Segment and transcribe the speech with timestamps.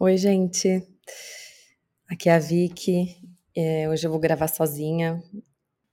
[0.00, 0.80] Oi, gente.
[2.08, 3.16] Aqui é a Vicky.
[3.56, 5.20] É, hoje eu vou gravar sozinha.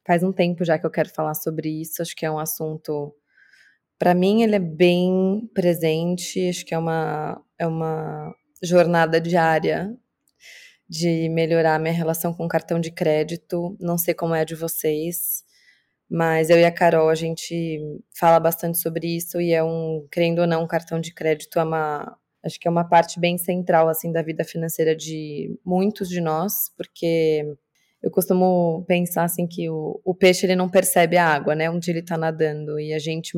[0.05, 2.03] Faz um tempo já que eu quero falar sobre isso.
[2.03, 3.15] Acho que é um assunto.
[3.97, 6.49] Para mim, ele é bem presente.
[6.49, 8.31] Acho que é uma, é uma
[8.61, 9.97] jornada diária
[10.87, 13.75] de melhorar minha relação com cartão de crédito.
[13.79, 15.43] Não sei como é a de vocês,
[16.07, 17.79] mas eu e a Carol, a gente
[18.15, 22.15] fala bastante sobre isso e é um, crendo ou não, cartão de crédito é uma
[22.45, 26.71] Acho que é uma parte bem central assim da vida financeira de muitos de nós,
[26.77, 27.43] porque
[28.03, 31.69] eu costumo pensar assim que o, o peixe ele não percebe a água, né?
[31.71, 33.35] Onde ele está nadando e a gente,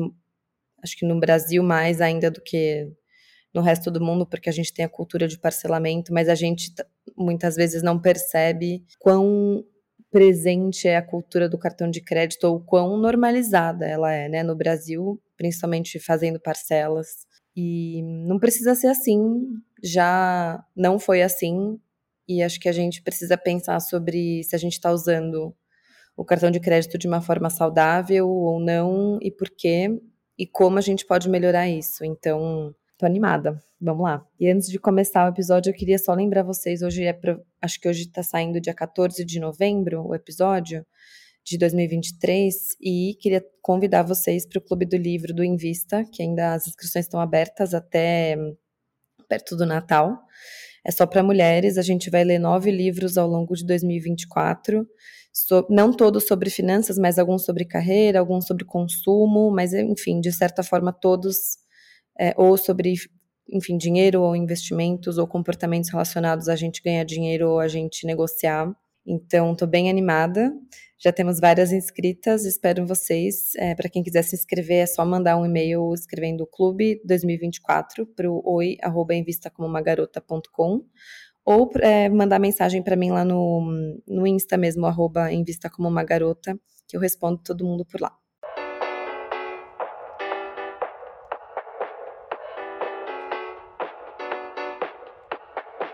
[0.82, 2.86] acho que no Brasil mais ainda do que
[3.54, 6.70] no resto do mundo, porque a gente tem a cultura de parcelamento, mas a gente
[7.16, 9.64] muitas vezes não percebe quão
[10.10, 14.42] presente é a cultura do cartão de crédito ou quão normalizada ela é, né?
[14.42, 17.26] No Brasil, principalmente fazendo parcelas.
[17.60, 19.48] E não precisa ser assim,
[19.82, 21.76] já não foi assim,
[22.28, 25.52] e acho que a gente precisa pensar sobre se a gente está usando
[26.16, 29.90] o cartão de crédito de uma forma saudável ou não, e por quê,
[30.38, 32.04] e como a gente pode melhorar isso.
[32.04, 33.60] Então, tô animada.
[33.80, 34.24] Vamos lá.
[34.38, 37.80] E antes de começar o episódio, eu queria só lembrar vocês, hoje é pra, acho
[37.80, 40.86] que hoje tá saindo dia 14 de novembro o episódio
[41.48, 46.52] de 2023 e queria convidar vocês para o Clube do Livro do Invista, que ainda
[46.52, 48.36] as inscrições estão abertas até
[49.26, 50.18] perto do Natal.
[50.84, 54.86] É só para mulheres, a gente vai ler nove livros ao longo de 2024,
[55.32, 60.32] so, não todos sobre finanças, mas alguns sobre carreira, alguns sobre consumo, mas enfim, de
[60.32, 61.58] certa forma todos,
[62.18, 62.94] é, ou sobre
[63.50, 68.70] enfim, dinheiro ou investimentos ou comportamentos relacionados a gente ganhar dinheiro ou a gente negociar.
[69.06, 70.52] Então, estou bem animada.
[71.00, 73.54] Já temos várias inscritas, espero vocês.
[73.54, 78.28] É, para quem quiser se inscrever, é só mandar um e-mail escrevendo clube 2024 para
[78.28, 80.84] o oi@invistacomomagarota.com
[81.44, 86.02] ou é, mandar mensagem para mim lá no, no Insta mesmo, arroba invista como uma
[86.02, 88.12] garota, que eu respondo todo mundo por lá.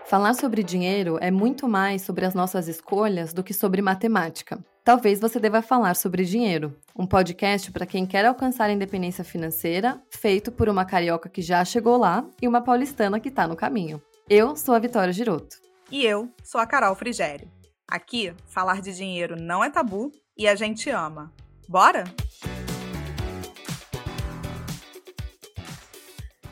[0.05, 4.65] Falar sobre dinheiro é muito mais sobre as nossas escolhas do que sobre matemática.
[4.85, 9.99] Talvez você deva falar sobre dinheiro, um podcast para quem quer alcançar a independência financeira,
[10.11, 13.99] feito por uma carioca que já chegou lá e uma paulistana que está no caminho.
[14.29, 15.57] Eu sou a Vitória Giroto.
[15.91, 17.49] E eu sou a Carol Frigério.
[17.87, 21.33] Aqui, falar de dinheiro não é tabu e a gente ama.
[21.67, 22.03] Bora?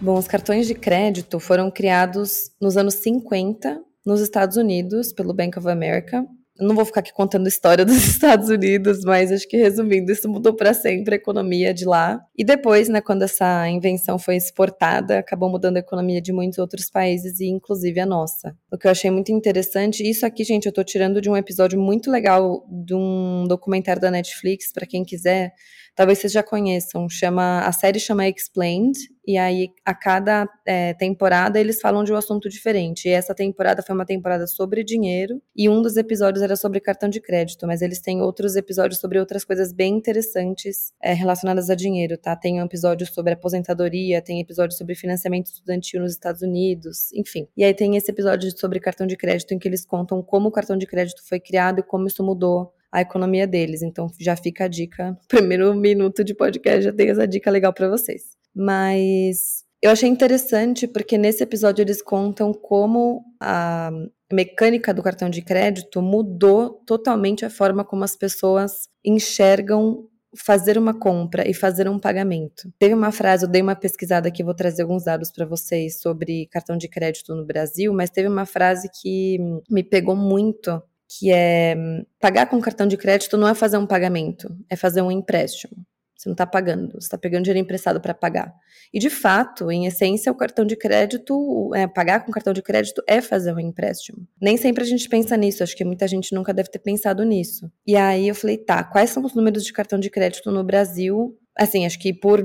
[0.01, 5.59] Bom, os cartões de crédito foram criados nos anos 50 nos Estados Unidos pelo Bank
[5.59, 6.27] of America
[6.63, 10.29] não vou ficar aqui contando a história dos Estados Unidos, mas acho que resumindo, isso
[10.29, 12.21] mudou para sempre a economia de lá.
[12.37, 16.89] E depois, né, quando essa invenção foi exportada, acabou mudando a economia de muitos outros
[16.89, 18.55] países e inclusive a nossa.
[18.71, 21.79] O que eu achei muito interessante, isso aqui, gente, eu tô tirando de um episódio
[21.79, 25.53] muito legal de um documentário da Netflix, para quem quiser,
[25.95, 31.59] talvez vocês já conheçam, chama a série chama Explained, e aí a cada é, temporada
[31.59, 33.07] eles falam de um assunto diferente.
[33.07, 37.09] E essa temporada foi uma temporada sobre dinheiro, e um dos episódios era sobre cartão
[37.09, 41.75] de crédito, mas eles têm outros episódios sobre outras coisas bem interessantes é, relacionadas a
[41.75, 42.35] dinheiro, tá?
[42.35, 47.47] Tem um episódio sobre aposentadoria, tem episódio sobre financiamento estudantil nos Estados Unidos, enfim.
[47.55, 50.51] E aí tem esse episódio sobre cartão de crédito em que eles contam como o
[50.51, 53.81] cartão de crédito foi criado e como isso mudou a economia deles.
[53.81, 55.17] Então já fica a dica.
[55.27, 58.37] Primeiro minuto de podcast já tem essa dica legal para vocês.
[58.55, 63.89] Mas eu achei interessante porque nesse episódio eles contam como a
[64.31, 70.93] mecânica do cartão de crédito mudou totalmente a forma como as pessoas enxergam fazer uma
[70.97, 72.71] compra e fazer um pagamento.
[72.79, 76.47] Teve uma frase, eu dei uma pesquisada aqui, vou trazer alguns dados para vocês sobre
[76.47, 79.37] cartão de crédito no Brasil, mas teve uma frase que
[79.69, 80.81] me pegou muito,
[81.17, 81.75] que é
[82.19, 85.85] pagar com cartão de crédito não é fazer um pagamento, é fazer um empréstimo.
[86.15, 88.53] Você não está pagando, você está pegando dinheiro emprestado para pagar.
[88.93, 93.03] E de fato, em essência, o cartão de crédito, é, pagar com cartão de crédito
[93.05, 94.25] é fazer um empréstimo.
[94.41, 97.69] Nem sempre a gente pensa nisso, acho que muita gente nunca deve ter pensado nisso.
[97.85, 101.37] E aí eu falei, tá, quais são os números de cartão de crédito no Brasil?
[101.57, 102.41] Assim, acho que por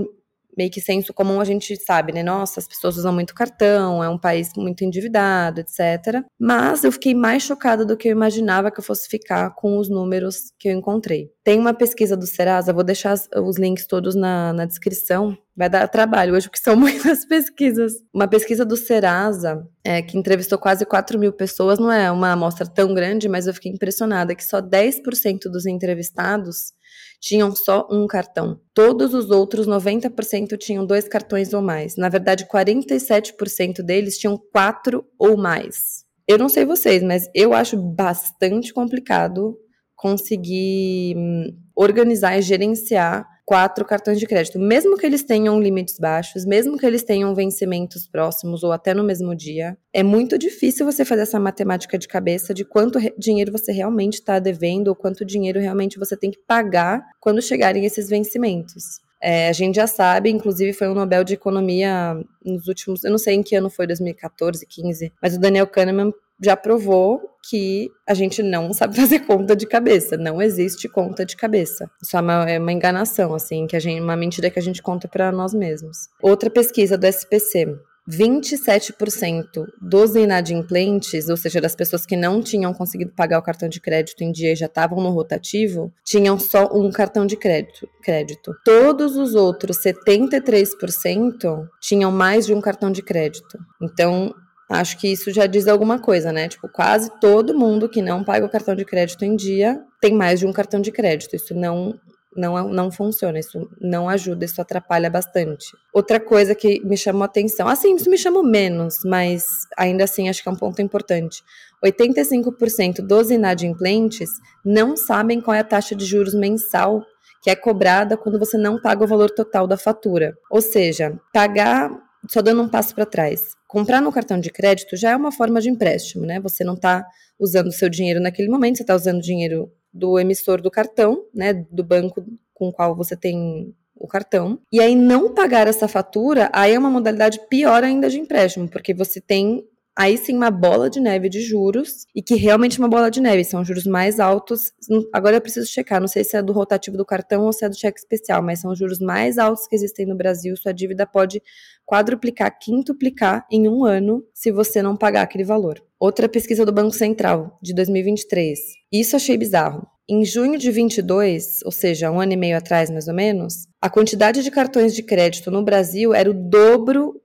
[0.58, 2.20] meio que senso comum a gente sabe, né?
[2.20, 6.24] Nossa, as pessoas usam muito cartão, é um país muito endividado, etc.
[6.36, 9.88] Mas eu fiquei mais chocada do que eu imaginava que eu fosse ficar com os
[9.88, 11.30] números que eu encontrei.
[11.44, 15.38] Tem uma pesquisa do Serasa, vou deixar os links todos na, na descrição.
[15.56, 17.92] Vai dar trabalho hoje, porque são muitas pesquisas.
[18.12, 22.66] Uma pesquisa do Serasa, é, que entrevistou quase 4 mil pessoas, não é uma amostra
[22.66, 26.72] tão grande, mas eu fiquei impressionada que só 10% dos entrevistados
[27.20, 28.60] tinham só um cartão.
[28.72, 31.96] Todos os outros, 90%, tinham dois cartões ou mais.
[31.96, 36.04] Na verdade, 47% deles tinham quatro ou mais.
[36.26, 39.56] Eu não sei vocês, mas eu acho bastante complicado
[39.96, 46.44] conseguir hum, organizar e gerenciar quatro cartões de crédito, mesmo que eles tenham limites baixos,
[46.44, 51.02] mesmo que eles tenham vencimentos próximos ou até no mesmo dia, é muito difícil você
[51.02, 55.58] fazer essa matemática de cabeça de quanto dinheiro você realmente está devendo ou quanto dinheiro
[55.60, 59.00] realmente você tem que pagar quando chegarem esses vencimentos.
[59.18, 63.18] É, a gente já sabe, inclusive foi um Nobel de Economia nos últimos, eu não
[63.18, 66.12] sei em que ano foi, 2014, 15, mas o Daniel Kahneman
[66.42, 70.16] já provou que a gente não sabe fazer conta de cabeça.
[70.16, 71.90] Não existe conta de cabeça.
[72.02, 74.82] Isso é uma, é uma enganação, assim, que a gente, uma mentira que a gente
[74.82, 75.96] conta para nós mesmos.
[76.22, 77.78] Outra pesquisa do SPC.
[78.08, 83.80] 27% dos inadimplentes, ou seja, das pessoas que não tinham conseguido pagar o cartão de
[83.80, 87.86] crédito em dia e já estavam no rotativo, tinham só um cartão de crédito.
[88.02, 88.54] crédito.
[88.64, 93.58] Todos os outros 73% tinham mais de um cartão de crédito.
[93.82, 94.34] Então,
[94.68, 96.48] Acho que isso já diz alguma coisa, né?
[96.48, 100.40] Tipo, quase todo mundo que não paga o cartão de crédito em dia tem mais
[100.40, 101.34] de um cartão de crédito.
[101.34, 101.98] Isso não
[102.36, 105.66] não, não funciona, isso não ajuda, isso atrapalha bastante.
[105.92, 109.44] Outra coisa que me chamou atenção, assim, isso me chamou menos, mas
[109.76, 111.42] ainda assim acho que é um ponto importante.
[111.84, 114.30] 85% dos inadimplentes
[114.64, 117.04] não sabem qual é a taxa de juros mensal
[117.42, 120.36] que é cobrada quando você não paga o valor total da fatura.
[120.50, 121.90] Ou seja, pagar
[122.28, 123.52] só dando um passo para trás.
[123.66, 126.40] Comprar no cartão de crédito já é uma forma de empréstimo, né?
[126.40, 127.06] Você não está
[127.38, 131.24] usando o seu dinheiro naquele momento, você está usando o dinheiro do emissor do cartão,
[131.34, 131.52] né?
[131.70, 132.24] Do banco
[132.54, 134.58] com o qual você tem o cartão.
[134.72, 138.94] E aí não pagar essa fatura, aí é uma modalidade pior ainda de empréstimo, porque
[138.94, 139.64] você tem
[139.98, 143.20] aí sim uma bola de neve de juros, e que realmente é uma bola de
[143.20, 144.72] neve, são juros mais altos.
[145.12, 147.68] Agora eu preciso checar, não sei se é do rotativo do cartão ou se é
[147.68, 150.56] do cheque especial, mas são os juros mais altos que existem no Brasil.
[150.56, 151.42] Sua dívida pode
[151.84, 155.82] quadruplicar, quintuplicar em um ano se você não pagar aquele valor.
[155.98, 158.56] Outra pesquisa do Banco Central, de 2023.
[158.92, 159.84] Isso achei bizarro.
[160.08, 163.90] Em junho de 22, ou seja, um ano e meio atrás mais ou menos, a
[163.90, 167.20] quantidade de cartões de crédito no Brasil era o dobro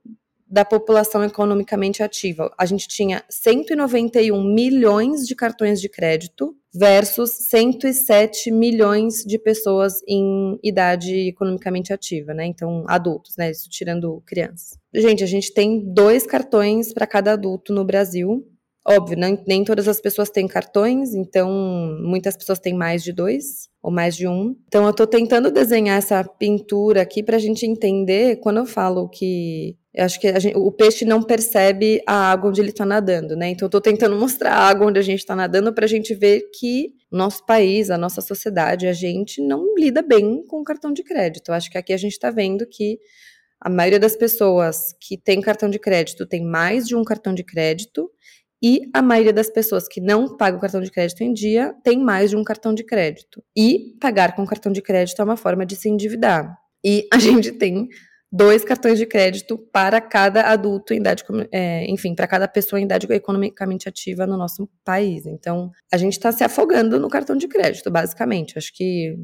[0.54, 2.48] da população economicamente ativa.
[2.56, 10.56] A gente tinha 191 milhões de cartões de crédito versus 107 milhões de pessoas em
[10.62, 12.46] idade economicamente ativa, né?
[12.46, 13.50] Então, adultos, né?
[13.50, 14.78] Isso tirando crianças.
[14.94, 18.46] Gente, a gente tem dois cartões para cada adulto no Brasil.
[18.86, 21.50] Óbvio, nem, nem todas as pessoas têm cartões, então
[22.02, 24.54] muitas pessoas têm mais de dois ou mais de um.
[24.66, 29.08] Então eu estou tentando desenhar essa pintura aqui para a gente entender quando eu falo
[29.08, 33.34] que eu acho que gente, o peixe não percebe a água onde ele está nadando,
[33.34, 33.48] né?
[33.48, 36.14] Então eu estou tentando mostrar a água onde a gente está nadando para a gente
[36.14, 40.92] ver que nosso país, a nossa sociedade, a gente não lida bem com o cartão
[40.92, 41.48] de crédito.
[41.48, 42.98] Eu acho que aqui a gente está vendo que
[43.60, 47.42] a maioria das pessoas que tem cartão de crédito tem mais de um cartão de
[47.42, 48.10] crédito
[48.66, 52.30] e a maioria das pessoas que não pagam cartão de crédito em dia tem mais
[52.30, 53.44] de um cartão de crédito.
[53.54, 56.56] E pagar com cartão de crédito é uma forma de se endividar.
[56.82, 57.86] E a gente tem
[58.34, 61.22] dois cartões de crédito para cada adulto em idade,
[61.52, 65.24] é, enfim, para cada pessoa em idade economicamente ativa no nosso país.
[65.24, 68.58] Então, a gente está se afogando no cartão de crédito, basicamente.
[68.58, 69.16] Acho que,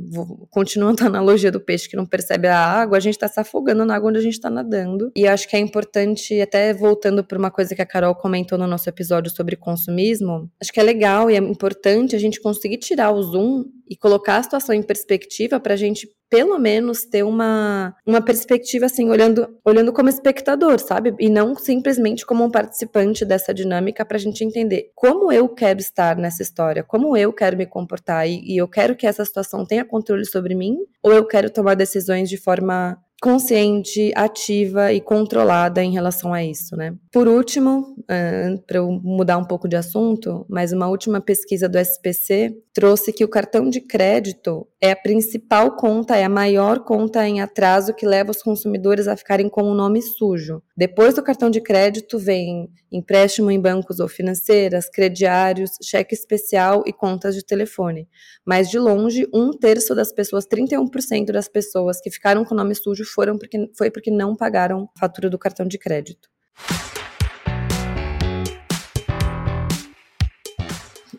[0.49, 3.85] continuando a analogia do peixe que não percebe a água, a gente está se afogando
[3.85, 5.11] na água onde a gente está nadando.
[5.17, 8.67] E acho que é importante, até voltando para uma coisa que a Carol comentou no
[8.69, 13.11] nosso episódio sobre consumismo, acho que é legal e é importante a gente conseguir tirar
[13.11, 17.95] o zoom e colocar a situação em perspectiva para a gente pelo menos ter uma,
[18.07, 21.13] uma perspectiva assim, olhando, olhando como espectador, sabe?
[21.19, 25.81] E não simplesmente como um participante dessa dinâmica para a gente entender como eu quero
[25.81, 29.67] estar nessa história, como eu quero me comportar e, e eu quero que essa situação
[29.67, 35.85] tenha controle sobre mim ou eu quero tomar decisões de forma consciente, ativa e controlada
[35.85, 36.95] em relação a isso, né?
[37.13, 41.79] Por último, uh, para eu mudar um pouco de assunto, mas uma última pesquisa do
[41.79, 47.29] SPC trouxe que o cartão de crédito é a principal conta, é a maior conta
[47.29, 50.63] em atraso que leva os consumidores a ficarem com o nome sujo.
[50.75, 56.95] Depois do cartão de crédito vem empréstimo em bancos ou financeiras, crediários, cheque especial e
[56.95, 58.09] contas de telefone.
[58.43, 62.75] Mas de longe, um terço das pessoas, 31% das pessoas que ficaram com o nome
[62.75, 66.31] sujo foram porque, foi porque não pagaram a fatura do cartão de crédito.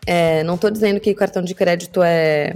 [0.04, 2.54] É, não estou dizendo que o cartão de crédito é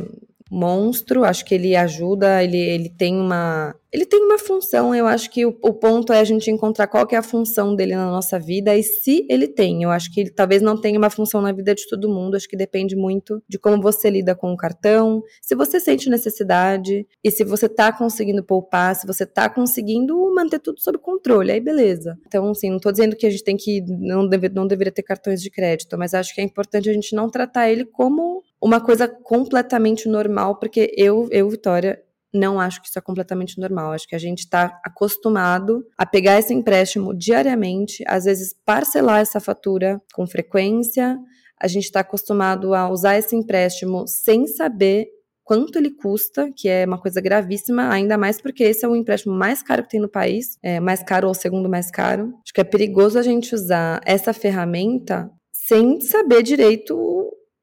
[0.50, 3.74] monstro, acho que ele ajuda, ele, ele tem uma.
[3.92, 7.06] Ele tem uma função, eu acho que o, o, ponto é a gente encontrar qual
[7.06, 9.82] que é a função dele na nossa vida e se ele tem.
[9.82, 12.48] Eu acho que ele talvez não tenha uma função na vida de todo mundo, acho
[12.48, 17.30] que depende muito de como você lida com o cartão, se você sente necessidade e
[17.30, 22.18] se você tá conseguindo poupar, se você tá conseguindo manter tudo sob controle, aí beleza.
[22.26, 23.80] Então, assim, não tô dizendo que a gente tem que.
[23.88, 27.14] Não, deve, não deveria ter cartões de crédito, mas acho que é importante a gente
[27.16, 32.88] não tratar ele como uma coisa completamente normal, porque eu, eu, Vitória, não acho que
[32.88, 33.92] isso é completamente normal.
[33.92, 39.40] Acho que a gente está acostumado a pegar esse empréstimo diariamente, às vezes parcelar essa
[39.40, 41.18] fatura com frequência.
[41.60, 45.06] A gente está acostumado a usar esse empréstimo sem saber
[45.42, 49.32] quanto ele custa, que é uma coisa gravíssima, ainda mais porque esse é o empréstimo
[49.32, 52.34] mais caro que tem no país, é mais caro ou segundo mais caro.
[52.42, 56.96] Acho que é perigoso a gente usar essa ferramenta sem saber direito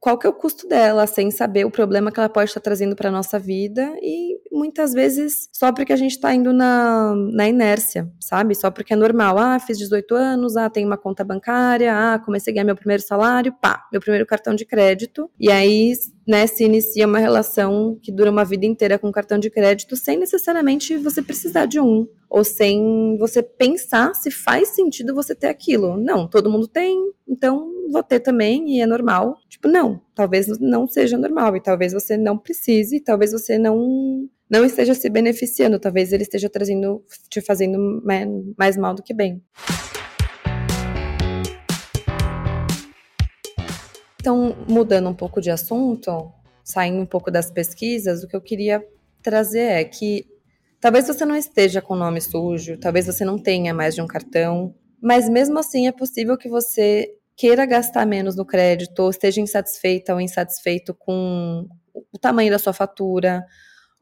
[0.03, 2.93] qual que é o custo dela, sem saber o problema que ela pode estar trazendo
[2.93, 8.09] para nossa vida e muitas vezes só porque a gente está indo na, na inércia,
[8.19, 8.53] sabe?
[8.53, 9.37] Só porque é normal.
[9.39, 13.01] Ah, fiz 18 anos, ah, tenho uma conta bancária, ah, comecei a ganhar meu primeiro
[13.01, 15.29] salário, pá, meu primeiro cartão de crédito.
[15.39, 15.93] E aí,
[16.27, 20.17] né, se inicia uma relação que dura uma vida inteira com cartão de crédito sem
[20.17, 25.97] necessariamente você precisar de um ou sem você pensar se faz sentido você ter aquilo.
[25.97, 29.37] Não, todo mundo tem, então vou ter também e é normal.
[29.47, 34.63] Tipo, não, talvez não seja normal e talvez você não precise, talvez você não não
[34.63, 38.03] esteja se beneficiando, talvez ele esteja trazendo, te fazendo
[38.55, 39.43] mais mal do que bem.
[44.21, 46.31] Então, mudando um pouco de assunto,
[46.63, 48.85] saindo um pouco das pesquisas, o que eu queria
[49.23, 50.31] trazer é que
[50.79, 54.05] Talvez você não esteja com o nome sujo, talvez você não tenha mais de um
[54.05, 57.07] cartão, mas mesmo assim é possível que você
[57.37, 61.65] queira gastar menos no crédito, ou esteja insatisfeita ou insatisfeito com
[62.11, 63.45] o tamanho da sua fatura,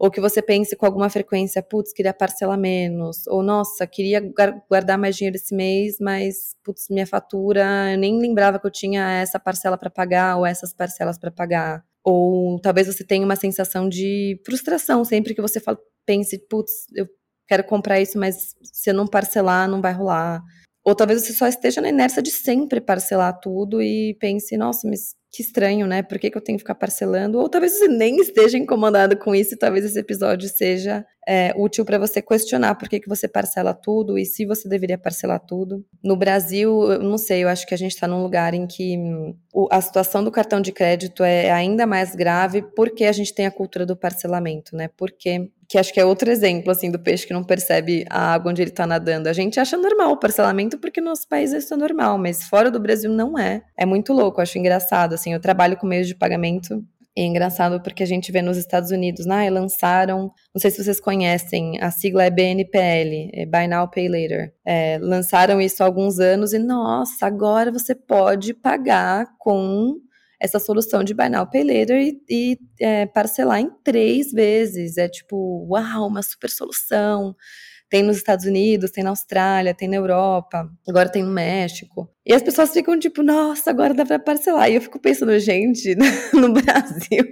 [0.02, 4.20] ou que você pense com alguma frequência, putz, queria parcelar menos, ou nossa, queria
[4.68, 9.22] guardar mais dinheiro esse mês, mas putz, minha fatura, eu nem lembrava que eu tinha
[9.22, 11.86] essa parcela para pagar ou essas parcelas para pagar.
[12.04, 17.08] Ou talvez você tenha uma sensação de frustração sempre que você fala, pense, putz, eu
[17.48, 20.42] quero comprar isso, mas se eu não parcelar, não vai rolar.
[20.84, 25.14] Ou talvez você só esteja na inércia de sempre parcelar tudo e pense, nossa, mas
[25.32, 26.04] que estranho, né?
[26.04, 27.40] Por que, que eu tenho que ficar parcelando?
[27.40, 31.86] Ou talvez você nem esteja incomodado com isso e talvez esse episódio seja é, útil
[31.86, 35.86] para você questionar por que, que você parcela tudo e se você deveria parcelar tudo.
[36.04, 38.98] No Brasil, eu não sei, eu acho que a gente está num lugar em que
[38.98, 39.34] hum,
[39.72, 43.52] a situação do cartão de crédito é ainda mais grave porque a gente tem a
[43.52, 44.90] cultura do parcelamento, né?
[44.98, 48.52] Porque que acho que é outro exemplo, assim, do peixe que não percebe a água
[48.52, 49.30] onde ele está nadando.
[49.30, 52.70] A gente acha normal o parcelamento porque no nosso país isso é normal, mas fora
[52.70, 53.62] do Brasil não é.
[53.80, 56.84] É muito louco, acho engraçado, assim, eu trabalho com meios de pagamento
[57.18, 61.00] é engraçado porque a gente vê nos Estados Unidos, né, lançaram, não sei se vocês
[61.00, 64.54] conhecem, a sigla é BNPL, é Buy Now Pay Later.
[64.66, 69.96] É, lançaram isso há alguns anos e, nossa, agora você pode pagar com
[70.42, 74.98] essa solução de Buy Now e, e é, parcelar em três vezes.
[74.98, 77.36] É tipo, uau, uma super solução.
[77.88, 82.10] Tem nos Estados Unidos, tem na Austrália, tem na Europa, agora tem no México.
[82.26, 84.72] E as pessoas ficam tipo, nossa, agora dá pra parcelar.
[84.72, 85.96] E eu fico pensando, gente,
[86.34, 87.28] no Brasil,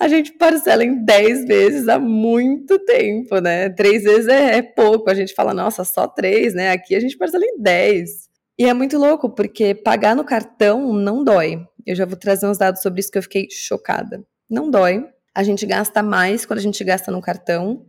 [0.00, 3.68] a gente parcela em 10 vezes há muito tempo, né?
[3.70, 5.10] Três vezes é, é pouco.
[5.10, 6.70] A gente fala, nossa, só três, né?
[6.70, 8.26] Aqui a gente parcela em 10.
[8.58, 11.60] E é muito louco, porque pagar no cartão não dói.
[11.86, 14.24] Eu já vou trazer uns dados sobre isso que eu fiquei chocada.
[14.50, 15.06] Não dói.
[15.34, 17.86] A gente gasta mais quando a gente gasta no cartão.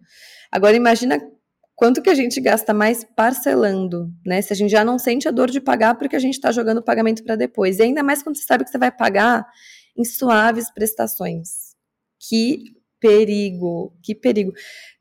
[0.52, 1.20] Agora imagina
[1.76, 4.42] quanto que a gente gasta mais parcelando, né?
[4.42, 6.80] Se a gente já não sente a dor de pagar porque a gente está jogando
[6.80, 7.80] o pagamento para depois.
[7.80, 9.48] E ainda mais quando você sabe que você vai pagar
[9.98, 11.76] em suaves prestações.
[12.20, 14.52] Que perigo, que perigo.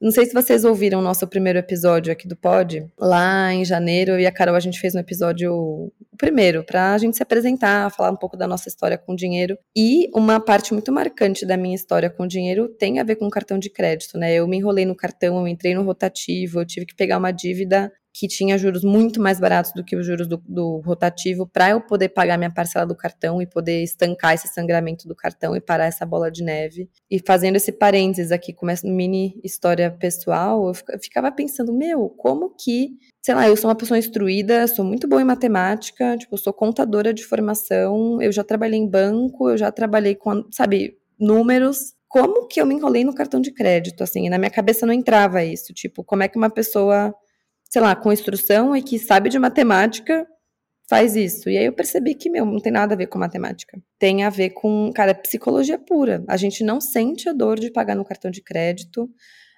[0.00, 2.86] Não sei se vocês ouviram o nosso primeiro episódio aqui do Pod.
[2.98, 6.96] Lá em janeiro, eu e a Carol, a gente fez um episódio, o primeiro, pra
[6.96, 9.56] gente se apresentar, falar um pouco da nossa história com dinheiro.
[9.76, 13.58] E uma parte muito marcante da minha história com dinheiro tem a ver com cartão
[13.58, 14.34] de crédito, né?
[14.34, 17.92] Eu me enrolei no cartão, eu entrei no rotativo, eu tive que pegar uma dívida
[18.18, 21.82] que tinha juros muito mais baratos do que os juros do, do rotativo, para eu
[21.82, 25.84] poder pagar minha parcela do cartão e poder estancar esse sangramento do cartão e parar
[25.84, 26.88] essa bola de neve.
[27.10, 32.54] E fazendo esse parênteses aqui, com uma mini história pessoal, eu ficava pensando, meu, como
[32.56, 32.92] que,
[33.22, 37.12] sei lá, eu sou uma pessoa instruída, sou muito boa em matemática, tipo, sou contadora
[37.12, 42.62] de formação, eu já trabalhei em banco, eu já trabalhei com, sabe, números, como que
[42.62, 46.02] eu me enrolei no cartão de crédito, assim, na minha cabeça não entrava isso, tipo,
[46.02, 47.14] como é que uma pessoa
[47.70, 50.26] sei lá, com instrução e que sabe de matemática,
[50.88, 51.48] faz isso.
[51.50, 53.78] E aí eu percebi que, meu, não tem nada a ver com matemática.
[53.98, 56.24] Tem a ver com, cara, psicologia pura.
[56.28, 59.08] A gente não sente a dor de pagar no cartão de crédito.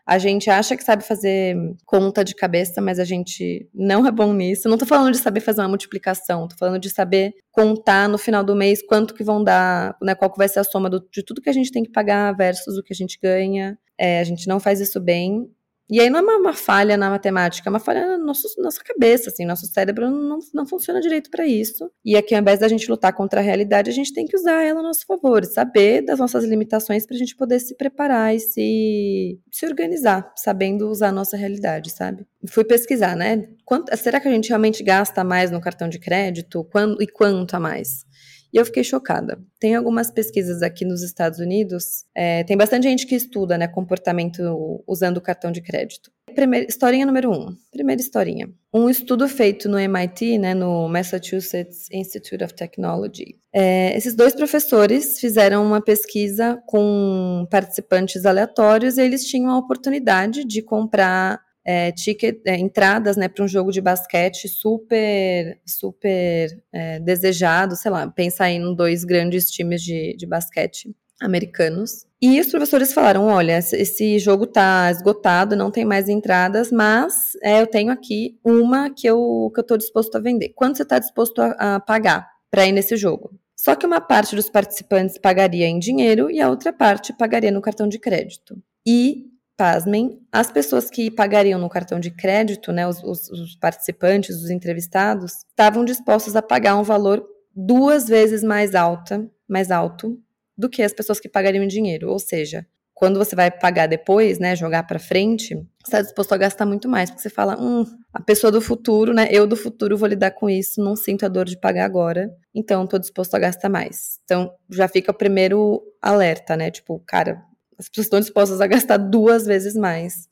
[0.07, 4.33] A gente acha que sabe fazer conta de cabeça, mas a gente não é bom
[4.33, 4.67] nisso.
[4.67, 8.43] Não tô falando de saber fazer uma multiplicação, tô falando de saber contar no final
[8.43, 11.23] do mês quanto que vão dar, né, qual que vai ser a soma do, de
[11.23, 13.79] tudo que a gente tem que pagar versus o que a gente ganha.
[14.01, 15.47] É, a gente não faz isso bem.
[15.91, 18.83] E aí não é uma, uma, falha na matemática, é uma falha na nosso, nossa
[18.85, 21.91] cabeça, assim, nosso cérebro não, não funciona direito para isso.
[22.05, 24.63] E aqui, ao invés da gente lutar contra a realidade, a gente tem que usar
[24.63, 28.41] ela a nosso favor, saber das nossas limitações para a gente poder se preparar e
[28.41, 32.27] se, se organizar, sabendo usar a nossa realidade, sabe?
[32.49, 33.49] Fui pesquisar, né?
[33.65, 36.65] Quanto, será que a gente realmente gasta mais no cartão de crédito?
[36.71, 38.05] Quando, e quanto a mais?
[38.53, 39.39] E eu fiquei chocada.
[39.61, 44.83] Tem algumas pesquisas aqui nos Estados Unidos, é, tem bastante gente que estuda né, comportamento
[44.87, 46.11] usando cartão de crédito.
[46.35, 47.57] Primeira, historinha número um.
[47.71, 48.49] Primeira historinha.
[48.73, 53.37] Um estudo feito no MIT, né, no Massachusetts Institute of Technology.
[53.53, 60.45] É, esses dois professores fizeram uma pesquisa com participantes aleatórios e eles tinham a oportunidade
[60.45, 61.41] de comprar
[61.71, 67.91] é, ticket, é, entradas né, para um jogo de basquete super, super é, desejado, sei
[67.91, 72.07] lá, pensa aí em dois grandes times de, de basquete americanos.
[72.23, 77.61] E os professores falaram: olha, esse jogo está esgotado, não tem mais entradas, mas é,
[77.61, 80.55] eu tenho aqui uma que eu estou disposto a vender.
[80.55, 83.31] Quanto você está disposto a, a pagar para ir nesse jogo?
[83.55, 87.61] Só que uma parte dos participantes pagaria em dinheiro e a outra parte pagaria no
[87.61, 88.57] cartão de crédito.
[88.87, 89.27] E
[89.59, 94.51] pasmem, as pessoas que pagariam no cartão de crédito, né, os, os, os participantes, os
[94.51, 100.17] entrevistados, estavam dispostos a pagar um valor duas vezes mais alta, mais alto
[100.57, 102.09] do que as pessoas que pagariam em dinheiro.
[102.09, 106.37] Ou seja, quando você vai pagar depois, né, jogar para frente, você está disposto a
[106.37, 109.97] gastar muito mais, porque você fala, hum, a pessoa do futuro, né, eu do futuro
[109.97, 113.39] vou lidar com isso, não sinto a dor de pagar agora, então estou disposto a
[113.41, 114.21] gastar mais.
[114.25, 117.43] Então já fica o primeiro alerta, né, tipo, cara,
[117.79, 120.29] as pessoas estão dispostas a gastar duas vezes mais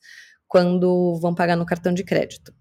[0.47, 2.53] quando vão pagar no cartão de crédito.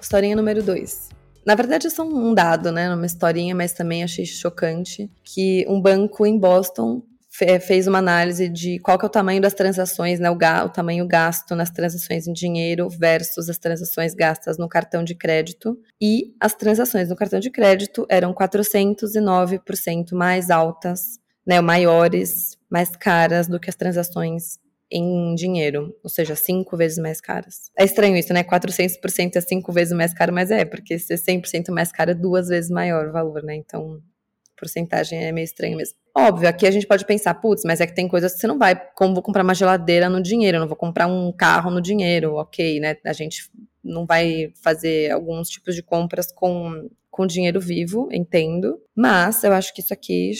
[0.00, 1.10] Historinha número 2.
[1.46, 2.92] Na verdade, é só um dado, né?
[2.94, 7.02] Uma historinha, mas também achei chocante que um banco em Boston
[7.60, 11.04] fez uma análise de qual que é o tamanho das transações, né, o, o, tamanho
[11.06, 15.76] gasto nas transações em dinheiro versus as transações gastas no cartão de crédito.
[16.00, 23.48] E as transações no cartão de crédito eram 409% mais altas, né, maiores, mais caras
[23.48, 24.58] do que as transações
[24.90, 27.70] em dinheiro, ou seja, cinco vezes mais caras.
[27.76, 28.44] É estranho isso, né?
[28.44, 32.46] 400% é cinco vezes mais caro, mas é, porque ser 100% mais caro é duas
[32.46, 33.56] vezes maior o valor, né?
[33.56, 34.00] Então,
[34.64, 35.94] porcentagem é meio estranho mesmo.
[36.16, 38.58] Óbvio, aqui a gente pode pensar, putz, mas é que tem coisas que você não
[38.58, 42.34] vai, como vou comprar uma geladeira no dinheiro, não vou comprar um carro no dinheiro,
[42.34, 42.96] ok, né?
[43.04, 43.50] A gente
[43.82, 48.80] não vai fazer alguns tipos de compras com, com dinheiro vivo, entendo.
[48.96, 50.30] Mas eu acho que isso aqui,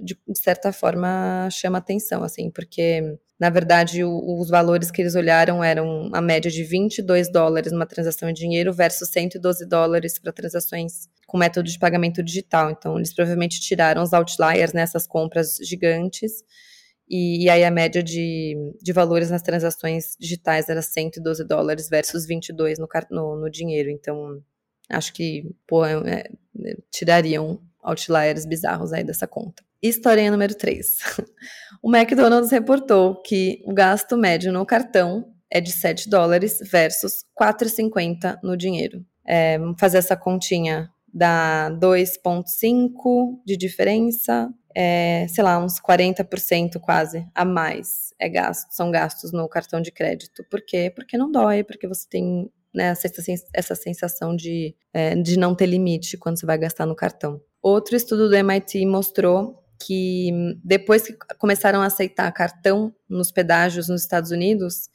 [0.00, 5.64] de certa forma, chama atenção, assim, porque na verdade, o, os valores que eles olharam
[5.64, 11.08] eram a média de 22 dólares numa transação em dinheiro versus 112 dólares para transações
[11.26, 12.70] com método de pagamento digital.
[12.70, 16.44] Então, eles provavelmente tiraram os outliers nessas compras gigantes.
[17.08, 22.26] E, e aí a média de, de valores nas transações digitais era 112 dólares versus
[22.26, 23.88] 22 no, no, no dinheiro.
[23.88, 24.42] Então,
[24.86, 26.24] acho que pô, é,
[26.62, 29.62] é, tirariam outliers bizarros aí dessa conta.
[29.82, 30.98] História número 3.
[31.82, 38.38] O McDonald's reportou que o gasto médio no cartão é de 7 dólares versus 4,50
[38.42, 39.02] no dinheiro.
[39.26, 47.46] É, fazer essa continha dá 2,5 de diferença, é, sei lá, uns 40% quase a
[47.46, 50.44] mais é gasto, são gastos no cartão de crédito.
[50.50, 50.92] Por quê?
[50.94, 52.92] Porque não dói, porque você tem né,
[53.54, 57.40] essa sensação de, é, de não ter limite quando você vai gastar no cartão.
[57.62, 60.30] Outro estudo do MIT mostrou que
[60.62, 64.88] depois que começaram a aceitar cartão nos pedágios nos Estados Unidos,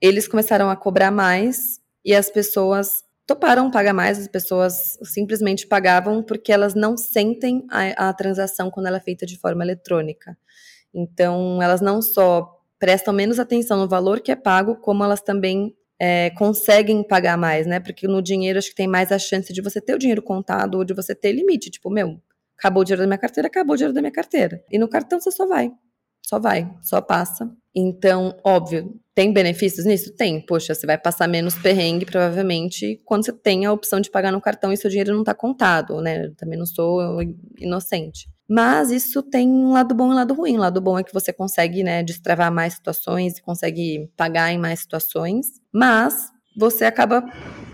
[0.00, 2.90] eles começaram a cobrar mais e as pessoas
[3.26, 8.86] toparam pagar mais, as pessoas simplesmente pagavam porque elas não sentem a, a transação quando
[8.86, 10.36] ela é feita de forma eletrônica.
[10.94, 15.76] Então, elas não só prestam menos atenção no valor que é pago, como elas também
[16.00, 17.80] é, conseguem pagar mais, né?
[17.80, 20.76] Porque no dinheiro acho que tem mais a chance de você ter o dinheiro contado
[20.76, 21.70] ou de você ter limite.
[21.70, 22.20] Tipo, meu,
[22.58, 24.64] Acabou o dinheiro da minha carteira, acabou o dinheiro da minha carteira.
[24.70, 25.70] E no cartão você só vai.
[26.22, 27.48] Só vai, só passa.
[27.74, 30.12] Então, óbvio, tem benefícios nisso?
[30.16, 30.44] Tem.
[30.44, 34.40] Poxa, você vai passar menos perrengue, provavelmente, quando você tem a opção de pagar no
[34.40, 36.26] cartão e seu dinheiro não está contado, né?
[36.26, 37.00] Eu também não sou
[37.58, 38.28] inocente.
[38.48, 40.56] Mas isso tem um lado bom e um lado ruim.
[40.56, 44.80] O lado bom é que você consegue, né, destravar mais situações, consegue pagar em mais
[44.80, 45.60] situações.
[45.72, 47.24] Mas você acaba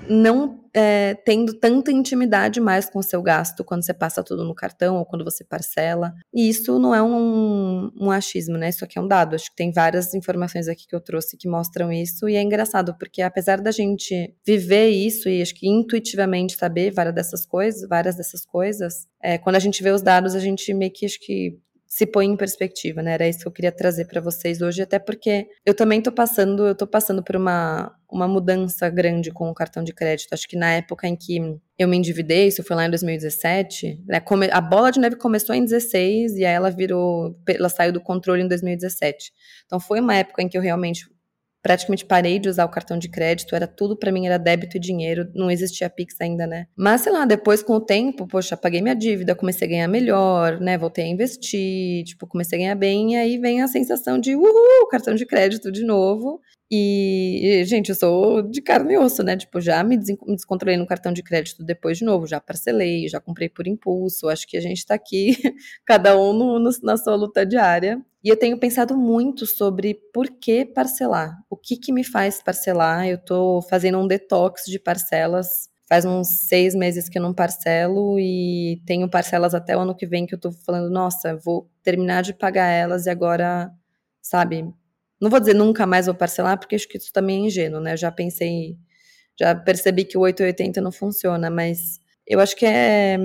[0.09, 4.55] não é, tendo tanta intimidade mais com o seu gasto quando você passa tudo no
[4.55, 6.15] cartão ou quando você parcela.
[6.33, 8.71] E isso não é um, um achismo, né?
[8.71, 9.35] Isso aqui é um dado.
[9.35, 12.29] Acho que tem várias informações aqui que eu trouxe que mostram isso.
[12.29, 17.15] E é engraçado, porque apesar da gente viver isso e acho que intuitivamente saber várias
[17.15, 20.93] dessas coisas, várias dessas coisas, é, quando a gente vê os dados, a gente meio
[20.93, 21.59] que acho que
[21.93, 23.13] se põe em perspectiva, né?
[23.13, 26.67] Era isso que eu queria trazer para vocês hoje, até porque eu também tô passando,
[26.67, 30.33] eu tô passando por uma, uma mudança grande com o cartão de crédito.
[30.33, 31.39] Acho que na época em que
[31.79, 34.23] eu me endividei, isso foi lá em 2017, né?
[34.53, 38.43] A bola de neve começou em 16 e aí ela virou, ela saiu do controle
[38.43, 39.31] em 2017.
[39.67, 41.07] Então foi uma época em que eu realmente
[41.63, 44.81] praticamente parei de usar o cartão de crédito, era tudo para mim, era débito e
[44.81, 46.67] dinheiro, não existia Pix ainda, né?
[46.77, 50.61] Mas sei lá, depois com o tempo, poxa, paguei minha dívida, comecei a ganhar melhor,
[50.61, 50.77] né?
[50.77, 54.89] Voltei a investir, tipo, comecei a ganhar bem, e aí vem a sensação de uhul,
[54.91, 56.41] cartão de crédito de novo.
[56.75, 59.37] E, gente, eu sou de carne e osso, né?
[59.37, 63.49] Tipo, já me descontrolei no cartão de crédito depois de novo, já parcelei, já comprei
[63.49, 64.27] por impulso.
[64.27, 65.37] Acho que a gente tá aqui,
[65.85, 68.03] cada um no, no, na sua luta diária.
[68.25, 71.37] E eu tenho pensado muito sobre por que parcelar.
[71.51, 73.09] O que, que me faz parcelar?
[73.09, 75.69] Eu tô fazendo um detox de parcelas.
[75.89, 80.07] Faz uns seis meses que eu não parcelo e tenho parcelas até o ano que
[80.07, 83.71] vem que eu tô falando, nossa, vou terminar de pagar elas e agora,
[84.23, 84.65] sabe,
[85.21, 87.93] não vou dizer nunca mais vou parcelar, porque acho que isso também é ingênuo, né?
[87.93, 88.77] Eu já pensei,
[89.39, 93.19] já percebi que o 880 não funciona, mas eu acho que é.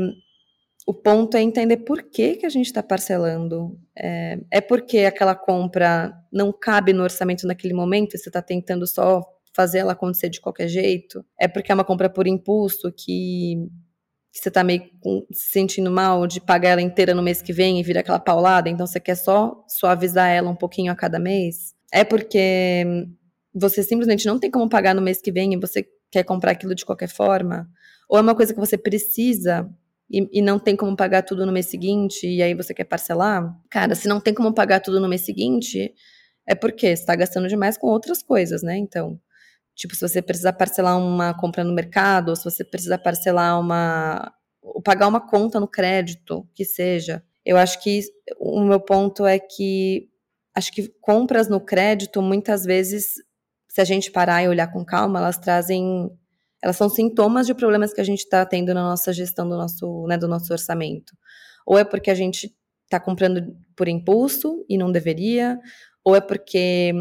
[0.90, 3.78] O ponto é entender por que, que a gente está parcelando.
[3.94, 8.88] É, é porque aquela compra não cabe no orçamento naquele momento e você está tentando
[8.88, 9.22] só
[9.54, 11.26] fazer ela acontecer de qualquer jeito.
[11.38, 13.68] É porque é uma compra por impulso que
[14.32, 14.84] que você tá meio
[15.32, 18.70] se sentindo mal de pagar ela inteira no mês que vem e vira aquela paulada,
[18.70, 21.74] então você quer só suavizar ela um pouquinho a cada mês.
[21.92, 22.86] É porque
[23.54, 26.76] você simplesmente não tem como pagar no mês que vem e você quer comprar aquilo
[26.76, 27.68] de qualquer forma?
[28.08, 29.68] Ou é uma coisa que você precisa
[30.10, 33.54] e, e, não tem como pagar tudo no mês seguinte e aí você quer parcelar?
[33.70, 35.94] Cara, se não tem como pagar tudo no mês seguinte,
[36.48, 38.78] é porque você está gastando demais com outras coisas, né?
[38.78, 39.20] Então,
[39.76, 44.34] tipo, se você precisar parcelar uma compra no mercado, ou se você precisar parcelar uma.
[44.62, 47.24] ou pagar uma conta no crédito, que seja.
[47.46, 48.02] Eu acho que
[48.40, 50.10] o meu ponto é que
[50.56, 53.14] acho que compras no crédito, muitas vezes,
[53.70, 56.10] se a gente parar e olhar com calma, elas trazem.
[56.62, 60.06] Elas são sintomas de problemas que a gente está tendo na nossa gestão do nosso,
[60.08, 61.14] né, do nosso orçamento.
[61.66, 62.54] Ou é porque a gente
[62.86, 65.60] está comprando por impulso e não deveria,
[66.04, 66.94] ou é porque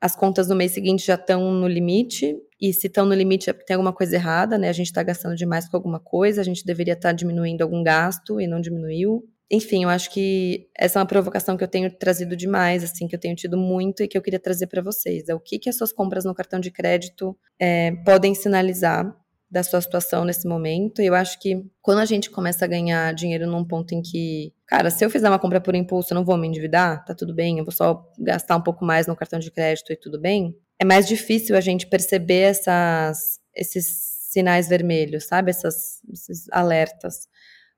[0.00, 3.52] as contas no mês seguinte já estão no limite, e se estão no limite é
[3.52, 4.68] porque tem alguma coisa errada, né?
[4.68, 7.82] A gente está gastando demais com alguma coisa, a gente deveria estar tá diminuindo algum
[7.82, 11.90] gasto e não diminuiu enfim, eu acho que essa é uma provocação que eu tenho
[11.90, 15.28] trazido demais, assim, que eu tenho tido muito e que eu queria trazer para vocês.
[15.28, 19.16] É o que, que as suas compras no cartão de crédito é, podem sinalizar
[19.50, 21.00] da sua situação nesse momento.
[21.00, 24.52] E eu acho que quando a gente começa a ganhar dinheiro num ponto em que,
[24.66, 27.34] cara, se eu fizer uma compra por impulso, eu não vou me endividar, tá tudo
[27.34, 30.54] bem, eu vou só gastar um pouco mais no cartão de crédito e tudo bem.
[30.78, 33.86] É mais difícil a gente perceber essas, esses
[34.30, 35.50] sinais vermelhos, sabe?
[35.50, 37.26] Essas, esses alertas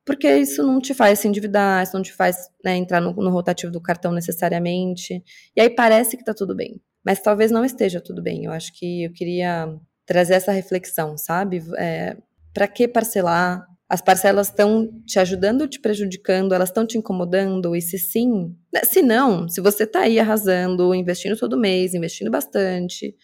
[0.04, 3.30] porque isso não te faz se endividar, isso não te faz né, entrar no, no,
[3.30, 5.22] rotativo do cartão necessariamente.
[5.54, 8.44] E aí parece que está tudo bem, mas talvez não esteja tudo bem.
[8.44, 9.68] Eu acho que eu queria
[10.06, 11.62] trazer essa reflexão, sabe?
[11.78, 12.16] É,
[12.52, 13.66] Para que parcelar?
[13.88, 16.54] As parcelas estão te ajudando ou te prejudicando?
[16.54, 17.74] Elas estão te incomodando?
[17.74, 22.30] E se sim, né, se não, se você está aí arrasando, investindo todo mês, investindo
[22.30, 23.16] bastante,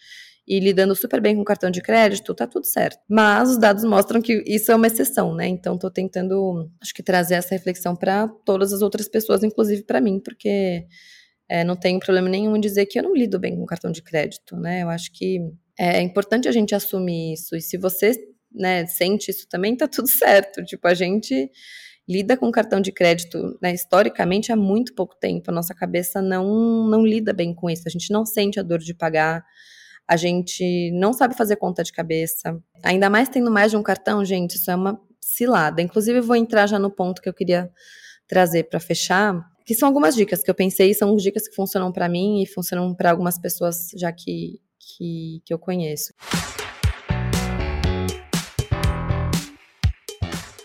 [0.47, 2.99] e lidando super bem com cartão de crédito, tá tudo certo.
[3.09, 5.45] Mas os dados mostram que isso é uma exceção, né?
[5.47, 9.99] Então tô tentando, acho que trazer essa reflexão para todas as outras pessoas, inclusive para
[9.99, 10.85] mim, porque
[11.49, 14.01] é, não tenho problema nenhum em dizer que eu não lido bem com cartão de
[14.01, 14.83] crédito, né?
[14.83, 15.39] Eu acho que
[15.77, 17.53] é importante a gente assumir isso.
[17.55, 18.13] E se você
[18.51, 20.63] né, sente isso também, tá tudo certo.
[20.63, 21.51] Tipo, a gente
[22.07, 25.51] lida com cartão de crédito, né, historicamente, há muito pouco tempo.
[25.51, 27.83] A nossa cabeça não, não lida bem com isso.
[27.85, 29.43] A gente não sente a dor de pagar
[30.07, 32.57] a gente não sabe fazer conta de cabeça.
[32.81, 35.81] Ainda mais tendo mais de um cartão, gente, isso é uma cilada.
[35.81, 37.69] Inclusive, eu vou entrar já no ponto que eu queria
[38.25, 42.07] trazer para fechar, que são algumas dicas que eu pensei, são dicas que funcionam para
[42.07, 46.13] mim e funcionam para algumas pessoas já que, que, que eu conheço.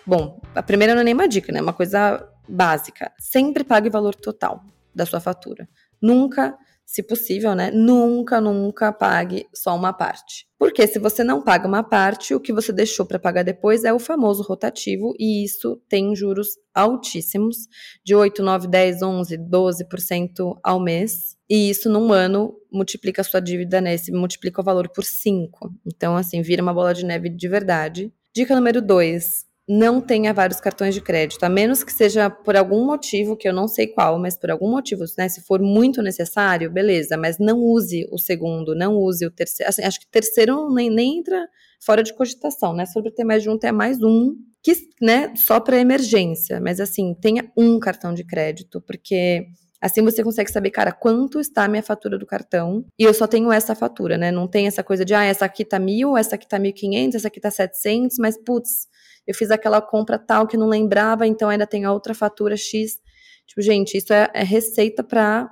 [0.06, 1.58] Bom, a primeira não é nem uma dica, né?
[1.58, 3.12] É uma coisa básica.
[3.18, 4.62] Sempre pague o valor total
[4.94, 5.68] da sua fatura.
[6.00, 6.56] Nunca
[6.92, 10.46] se possível, né, nunca, nunca pague só uma parte.
[10.58, 13.94] Porque se você não paga uma parte, o que você deixou para pagar depois é
[13.94, 17.56] o famoso rotativo, e isso tem juros altíssimos,
[18.04, 21.34] de 8, 9, 10, 11, 12% ao mês.
[21.48, 23.96] e isso num ano multiplica a sua dívida, né?
[23.96, 25.72] Se multiplica o valor por 5.
[25.86, 28.12] Então, assim, vira uma bola de neve de verdade.
[28.34, 32.84] Dica número 2 não tenha vários cartões de crédito, a menos que seja por algum
[32.84, 35.28] motivo, que eu não sei qual, mas por algum motivo, né?
[35.30, 39.70] Se for muito necessário, beleza, mas não use o segundo, não use o terceiro.
[39.70, 41.48] Assim, acho que terceiro nem, nem entra
[41.80, 42.84] fora de cogitação, né?
[42.84, 46.60] Sobre ter mais de um, ter mais um, que, né, só para emergência.
[46.60, 49.46] Mas assim, tenha um cartão de crédito, porque
[49.82, 53.26] Assim você consegue saber, cara, quanto está a minha fatura do cartão e eu só
[53.26, 54.30] tenho essa fatura, né?
[54.30, 57.16] Não tem essa coisa de, ah, essa aqui tá mil, essa aqui tá mil quinhentos,
[57.16, 58.86] essa aqui tá setecentos, mas putz,
[59.26, 63.00] eu fiz aquela compra tal que não lembrava, então ainda tem a outra fatura X.
[63.44, 65.50] Tipo, gente, isso é, é receita pra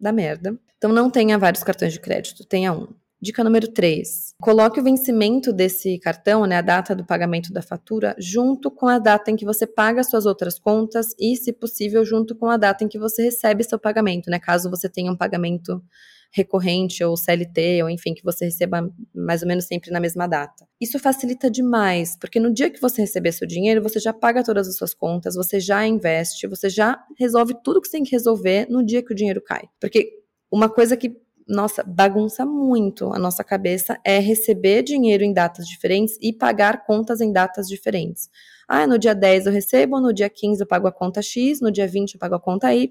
[0.00, 0.58] dar merda.
[0.78, 2.88] Então não tenha vários cartões de crédito, tenha um.
[3.20, 4.34] Dica número 3.
[4.40, 8.98] Coloque o vencimento desse cartão, né, a data do pagamento da fatura, junto com a
[8.98, 12.84] data em que você paga suas outras contas e, se possível, junto com a data
[12.84, 15.82] em que você recebe seu pagamento, né, caso você tenha um pagamento
[16.30, 20.66] recorrente ou CLT, ou enfim, que você receba mais ou menos sempre na mesma data.
[20.78, 24.68] Isso facilita demais, porque no dia que você receber seu dinheiro, você já paga todas
[24.68, 28.66] as suas contas, você já investe, você já resolve tudo que você tem que resolver
[28.68, 29.62] no dia que o dinheiro cai.
[29.80, 30.12] Porque
[30.50, 31.16] uma coisa que
[31.48, 37.20] nossa, bagunça muito a nossa cabeça é receber dinheiro em datas diferentes e pagar contas
[37.20, 38.28] em datas diferentes.
[38.68, 41.70] Ah, no dia 10 eu recebo, no dia 15 eu pago a conta X, no
[41.70, 42.90] dia 20 eu pago a conta Y,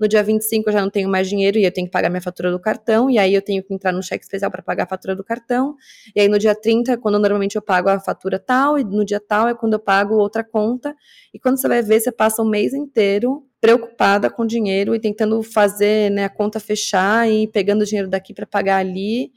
[0.00, 2.22] no dia 25 eu já não tenho mais dinheiro e eu tenho que pagar minha
[2.22, 4.86] fatura do cartão, e aí eu tenho que entrar no cheque especial para pagar a
[4.86, 5.76] fatura do cartão,
[6.16, 9.04] e aí no dia 30 é quando normalmente eu pago a fatura tal, e no
[9.04, 10.94] dia tal é quando eu pago outra conta,
[11.34, 15.42] e quando você vai ver, você passa o mês inteiro preocupada com dinheiro e tentando
[15.42, 19.32] fazer né, a conta fechar e pegando dinheiro daqui para pagar ali,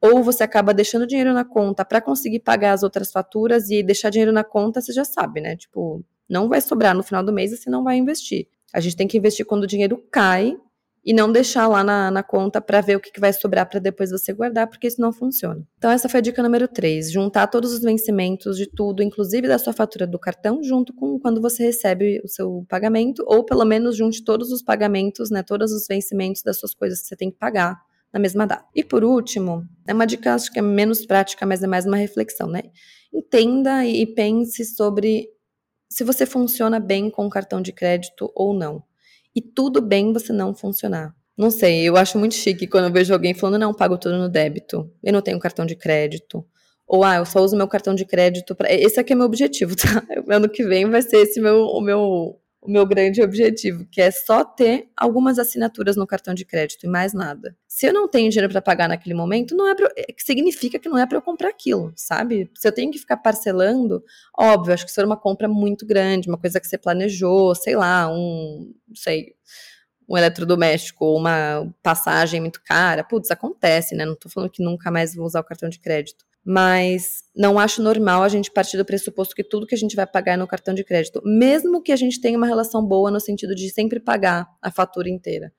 [0.00, 4.10] ou você acaba deixando dinheiro na conta para conseguir pagar as outras faturas e deixar
[4.10, 5.56] dinheiro na conta, você já sabe, né?
[5.56, 8.48] Tipo, não vai sobrar no final do mês e você não vai investir.
[8.72, 10.56] A gente tem que investir quando o dinheiro cai
[11.04, 13.80] e não deixar lá na, na conta para ver o que, que vai sobrar para
[13.80, 15.66] depois você guardar, porque isso não funciona.
[15.78, 19.58] Então, essa foi a dica número 3: juntar todos os vencimentos de tudo, inclusive da
[19.58, 23.96] sua fatura do cartão, junto com quando você recebe o seu pagamento, ou pelo menos
[23.96, 27.38] junte todos os pagamentos, né, todos os vencimentos das suas coisas que você tem que
[27.38, 27.80] pagar
[28.12, 28.64] na mesma data.
[28.74, 31.96] E por último, é uma dica acho que é menos prática, mas é mais uma
[31.96, 32.62] reflexão, né?
[33.12, 35.28] Entenda e pense sobre
[35.88, 38.82] se você funciona bem com cartão de crédito ou não.
[39.34, 41.14] E tudo bem você não funcionar.
[41.36, 44.28] Não sei, eu acho muito chique quando eu vejo alguém falando, não, pago tudo no
[44.28, 46.44] débito, eu não tenho cartão de crédito.
[46.86, 48.72] Ou, ah, eu só uso meu cartão de crédito para.
[48.72, 50.02] Esse aqui é meu objetivo, tá?
[50.28, 54.10] Ano que vem vai ser esse meu, o meu o meu grande objetivo, que é
[54.10, 57.56] só ter algumas assinaturas no cartão de crédito e mais nada.
[57.66, 60.88] Se eu não tenho dinheiro para pagar naquele momento, não é pra, é, significa que
[60.88, 62.50] não é para eu comprar aquilo, sabe?
[62.54, 64.04] Se eu tenho que ficar parcelando,
[64.38, 67.74] óbvio, acho que se for uma compra muito grande, uma coisa que você planejou, sei
[67.76, 69.34] lá, um, sei,
[70.06, 74.04] um eletrodoméstico ou uma passagem muito cara, putz, acontece, né?
[74.04, 77.82] Não tô falando que nunca mais vou usar o cartão de crédito mas não acho
[77.82, 80.46] normal a gente partir do pressuposto que tudo que a gente vai pagar é no
[80.46, 84.00] cartão de crédito, mesmo que a gente tenha uma relação boa no sentido de sempre
[84.00, 85.52] pagar a fatura inteira.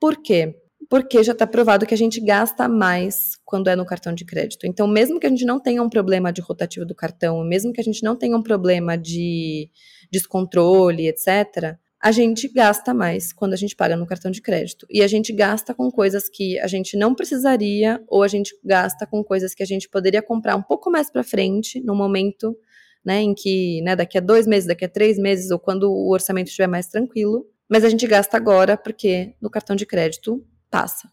[0.00, 0.54] Por quê?
[0.88, 4.66] Porque já está provado que a gente gasta mais quando é no cartão de crédito.
[4.66, 7.80] Então, mesmo que a gente não tenha um problema de rotativo do cartão, mesmo que
[7.80, 9.70] a gente não tenha um problema de
[10.10, 14.86] descontrole, etc., a gente gasta mais quando a gente paga no cartão de crédito.
[14.88, 19.06] E a gente gasta com coisas que a gente não precisaria, ou a gente gasta
[19.06, 22.56] com coisas que a gente poderia comprar um pouco mais para frente, no momento
[23.04, 26.12] né, em que, né, daqui a dois meses, daqui a três meses, ou quando o
[26.12, 31.08] orçamento estiver mais tranquilo, mas a gente gasta agora porque no cartão de crédito passa.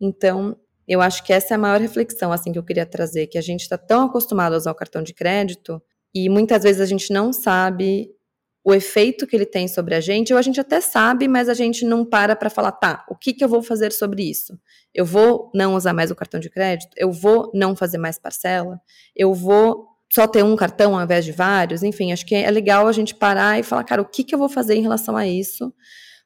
[0.00, 0.56] Então,
[0.88, 3.42] eu acho que essa é a maior reflexão assim que eu queria trazer, que a
[3.42, 5.82] gente está tão acostumado a usar o cartão de crédito
[6.14, 8.10] e muitas vezes a gente não sabe
[8.66, 11.54] o efeito que ele tem sobre a gente, ou a gente até sabe, mas a
[11.54, 14.58] gente não para para falar, tá, o que, que eu vou fazer sobre isso?
[14.92, 16.90] Eu vou não usar mais o cartão de crédito?
[16.96, 18.80] Eu vou não fazer mais parcela?
[19.14, 21.84] Eu vou só ter um cartão ao invés de vários?
[21.84, 24.38] Enfim, acho que é legal a gente parar e falar, cara, o que, que eu
[24.38, 25.72] vou fazer em relação a isso?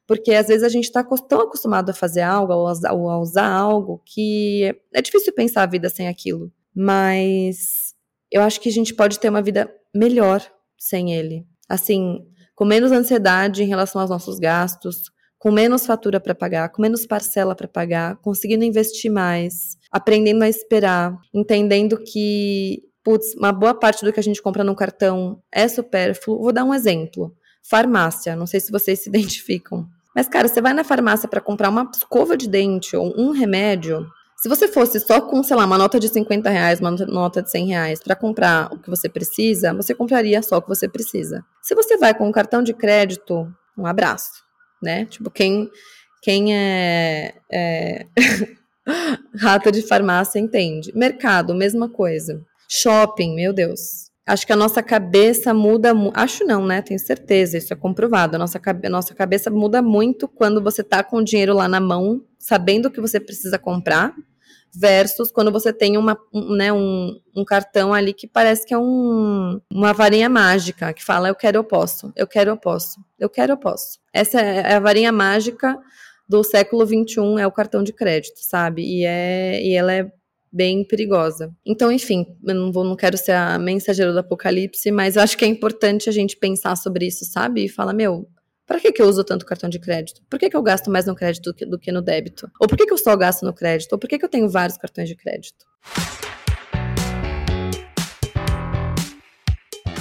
[0.07, 2.67] Porque às vezes a gente está tão acostumado a fazer algo, ou
[3.07, 6.51] a usar algo, que é difícil pensar a vida sem aquilo.
[6.75, 7.93] Mas
[8.31, 10.43] eu acho que a gente pode ter uma vida melhor
[10.75, 11.45] sem ele.
[11.69, 12.25] Assim,
[12.61, 17.07] com menos ansiedade em relação aos nossos gastos, com menos fatura para pagar, com menos
[17.07, 24.05] parcela para pagar, conseguindo investir mais, aprendendo a esperar, entendendo que, putz, uma boa parte
[24.05, 26.39] do que a gente compra no cartão é supérfluo.
[26.39, 27.35] Vou dar um exemplo.
[27.67, 29.87] Farmácia, não sei se vocês se identificam.
[30.15, 34.05] Mas, cara, você vai na farmácia para comprar uma escova de dente ou um remédio,
[34.41, 37.51] se você fosse só com, sei lá, uma nota de 50 reais, uma nota de
[37.51, 41.45] 100 reais para comprar o que você precisa, você compraria só o que você precisa.
[41.61, 44.31] Se você vai com um cartão de crédito, um abraço,
[44.81, 45.05] né?
[45.05, 45.69] Tipo, quem
[46.23, 48.07] Quem é, é...
[49.39, 50.91] rata de farmácia entende.
[50.95, 52.41] Mercado, mesma coisa.
[52.67, 54.09] Shopping, meu Deus.
[54.25, 55.93] Acho que a nossa cabeça muda.
[56.15, 56.81] Acho não, né?
[56.81, 58.37] Tenho certeza, isso é comprovado.
[58.37, 61.79] A nossa, a nossa cabeça muda muito quando você tá com o dinheiro lá na
[61.79, 64.15] mão, sabendo o que você precisa comprar,
[64.73, 68.77] versus quando você tem uma, um, né, um, um cartão ali que parece que é
[68.77, 73.29] um, uma varinha mágica, que fala eu quero, eu posso, eu quero, eu posso, eu
[73.29, 73.99] quero, eu posso.
[74.13, 75.77] Essa é, é a varinha mágica
[76.27, 78.83] do século XXI, é o cartão de crédito, sabe?
[78.83, 80.09] E, é, e ela é
[80.51, 81.53] bem perigosa.
[81.65, 85.37] Então, enfim, eu não, vou, não quero ser a mensageira do apocalipse, mas eu acho
[85.37, 87.65] que é importante a gente pensar sobre isso, sabe?
[87.65, 88.27] E falar, meu,
[88.71, 90.21] para que, que eu uso tanto cartão de crédito?
[90.29, 92.49] Por que, que eu gasto mais no crédito do que, do que no débito?
[92.57, 93.91] Ou por que, que eu só gasto no crédito?
[93.91, 95.65] Ou por que, que eu tenho vários cartões de crédito?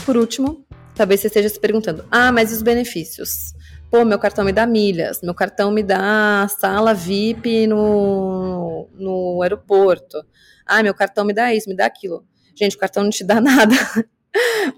[0.06, 3.54] Por último, talvez você esteja se perguntando: ah, mas e os benefícios?
[3.90, 10.24] Pô, meu cartão me dá milhas, meu cartão me dá sala VIP no, no aeroporto.
[10.64, 12.24] Ah, meu cartão me dá isso, me dá aquilo.
[12.54, 13.74] Gente, o cartão não te dá nada.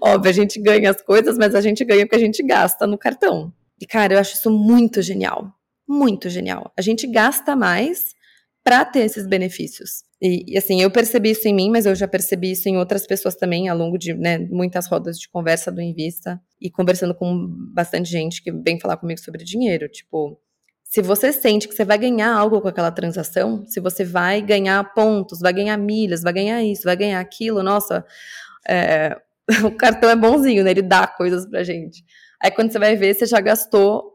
[0.01, 2.97] Óbvio, a gente ganha as coisas, mas a gente ganha porque a gente gasta no
[2.97, 3.53] cartão.
[3.83, 5.53] E, cara, eu acho isso muito genial.
[5.85, 6.71] Muito genial.
[6.79, 8.13] A gente gasta mais
[8.63, 10.03] para ter esses benefícios.
[10.21, 13.05] E, e, assim, eu percebi isso em mim, mas eu já percebi isso em outras
[13.05, 17.45] pessoas também, ao longo de né, muitas rodas de conversa do Invista e conversando com
[17.73, 19.89] bastante gente que vem falar comigo sobre dinheiro.
[19.89, 20.39] Tipo,
[20.85, 24.93] se você sente que você vai ganhar algo com aquela transação, se você vai ganhar
[24.93, 28.05] pontos, vai ganhar milhas, vai ganhar isso, vai ganhar aquilo, nossa,
[28.65, 29.17] é,
[29.65, 30.71] o cartão é bonzinho, né?
[30.71, 32.01] Ele dá coisas pra gente.
[32.43, 34.13] Aí quando você vai ver, você já gastou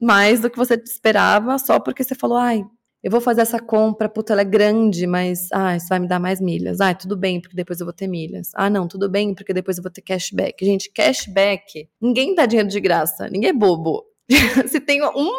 [0.00, 2.64] mais do que você esperava, só porque você falou, ai,
[3.02, 6.18] eu vou fazer essa compra, puta, ela é grande, mas, ah, isso vai me dar
[6.18, 6.80] mais milhas.
[6.80, 8.50] Ah, tudo bem, porque depois eu vou ter milhas.
[8.54, 10.64] Ah, não, tudo bem, porque depois eu vou ter cashback.
[10.64, 14.04] Gente, cashback, ninguém dá dinheiro de graça, ninguém é bobo.
[14.68, 15.30] Se tem um,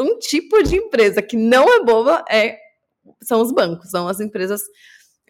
[0.00, 2.58] um tipo de empresa que não é boba, é,
[3.22, 4.60] são os bancos, são as empresas,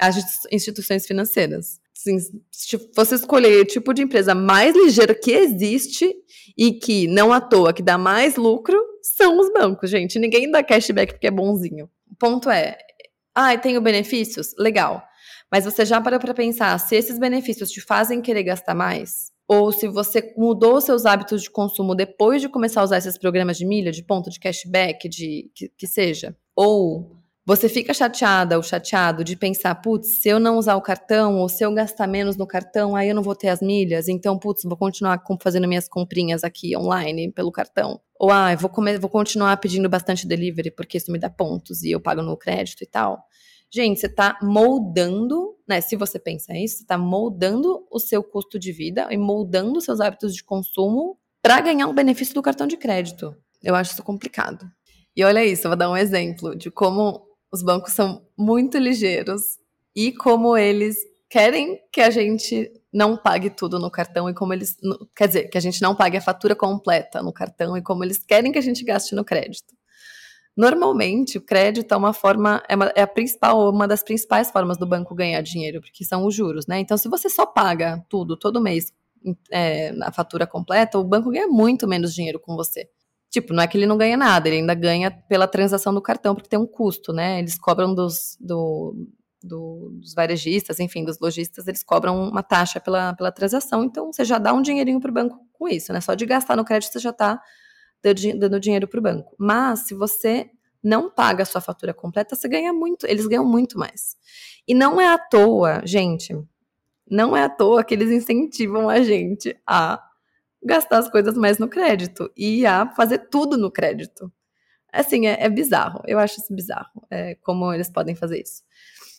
[0.00, 0.16] as
[0.50, 1.78] instituições financeiras.
[1.98, 2.16] Assim,
[2.52, 6.14] se você escolher o tipo de empresa mais ligeira que existe
[6.56, 10.16] e que, não à toa, que dá mais lucro, são os bancos, gente.
[10.16, 11.90] Ninguém dá cashback porque é bonzinho.
[12.08, 12.78] O ponto é,
[13.34, 14.54] ah, tenho benefícios?
[14.56, 15.02] Legal.
[15.50, 19.32] Mas você já parou para pensar se esses benefícios te fazem querer gastar mais?
[19.48, 23.56] Ou se você mudou seus hábitos de consumo depois de começar a usar esses programas
[23.56, 26.36] de milha, de ponto, de cashback, de que, que seja?
[26.54, 27.17] Ou
[27.48, 31.48] você fica chateada ou chateado de pensar, putz, se eu não usar o cartão ou
[31.48, 34.64] se eu gastar menos no cartão, aí eu não vou ter as milhas, então, putz,
[34.64, 38.02] vou continuar fazendo minhas comprinhas aqui online pelo cartão.
[38.20, 41.90] Ou, ah, vou, comer, vou continuar pedindo bastante delivery porque isso me dá pontos e
[41.90, 43.18] eu pago no crédito e tal.
[43.72, 45.80] Gente, você está moldando, né?
[45.80, 50.02] Se você pensa isso, você está moldando o seu custo de vida e moldando seus
[50.02, 53.34] hábitos de consumo para ganhar um benefício do cartão de crédito.
[53.62, 54.70] Eu acho isso complicado.
[55.16, 59.58] E olha isso, eu vou dar um exemplo de como os bancos são muito ligeiros
[59.94, 60.96] e como eles
[61.28, 64.76] querem que a gente não pague tudo no cartão e como eles.
[65.14, 68.18] Quer dizer, que a gente não pague a fatura completa no cartão e como eles
[68.24, 69.76] querem que a gente gaste no crédito.
[70.56, 74.76] Normalmente, o crédito é uma forma, é, uma, é a principal, uma das principais formas
[74.76, 76.80] do banco ganhar dinheiro, porque são os juros, né?
[76.80, 78.92] Então, se você só paga tudo todo mês
[79.52, 82.88] é, na fatura completa, o banco ganha muito menos dinheiro com você.
[83.30, 86.34] Tipo, não é que ele não ganha nada, ele ainda ganha pela transação do cartão,
[86.34, 87.38] porque tem um custo, né?
[87.38, 88.94] Eles cobram dos, do,
[89.42, 94.24] do, dos varejistas, enfim, dos lojistas, eles cobram uma taxa pela, pela transação, então você
[94.24, 96.00] já dá um dinheirinho para o banco com isso, né?
[96.00, 97.40] Só de gastar no crédito você já está
[98.38, 99.34] dando dinheiro para o banco.
[99.38, 100.50] Mas se você
[100.82, 104.16] não paga a sua fatura completa, você ganha muito, eles ganham muito mais.
[104.66, 106.34] E não é à toa, gente,
[107.10, 110.02] não é à toa que eles incentivam a gente a
[110.62, 114.32] gastar as coisas mais no crédito e a fazer tudo no crédito.
[114.92, 116.02] Assim, é, é bizarro.
[116.06, 118.62] Eu acho isso bizarro, é, como eles podem fazer isso.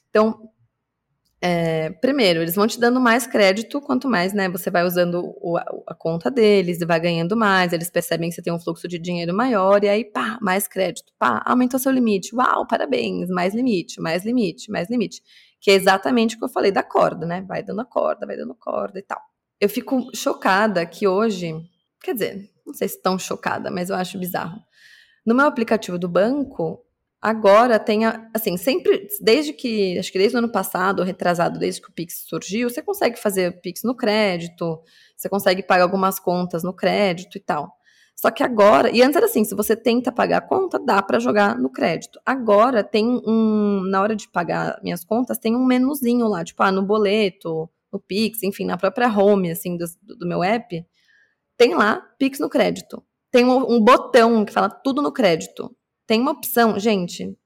[0.10, 0.50] Então,
[1.42, 5.58] é, primeiro, eles vão te dando mais crédito, quanto mais né, você vai usando o,
[5.58, 9.00] a, conta deles e vai ganhando mais, eles percebem que você tem um fluxo de
[9.00, 14.02] dinheiro maior, e aí, pá, mais crédito, pá, aumentou seu limite, uau, parabéns, mais limite,
[14.02, 15.22] mais limite, mais limite.
[15.62, 17.42] Que é exatamente o que eu falei da corda, né?
[17.48, 19.29] Vai dando a corda, vai dando corda e tal
[19.60, 21.54] eu fico chocada que hoje,
[22.02, 24.60] quer dizer, não sei se tão chocada, mas eu acho bizarro.
[25.26, 26.84] No meu aplicativo do banco,
[27.22, 31.90] agora tem, assim, sempre, desde que, acho que desde o ano passado, retrasado, desde que
[31.90, 34.82] o Pix surgiu, você consegue fazer Pix no crédito,
[35.16, 37.78] você consegue pagar algumas contas no crédito e tal.
[38.16, 41.20] Só que agora, e antes era assim, se você tenta pagar a conta, dá para
[41.20, 42.20] jogar no crédito.
[42.26, 46.72] Agora tem um, na hora de pagar minhas contas, tem um menuzinho lá, tipo, ah,
[46.72, 49.86] no boleto, no Pix, enfim, na própria home, assim, do,
[50.18, 50.86] do meu app,
[51.58, 53.04] tem lá Pix no crédito.
[53.32, 55.76] Tem um, um, botão que fala tudo no crédito.
[56.08, 57.38] tem uma opção, gente,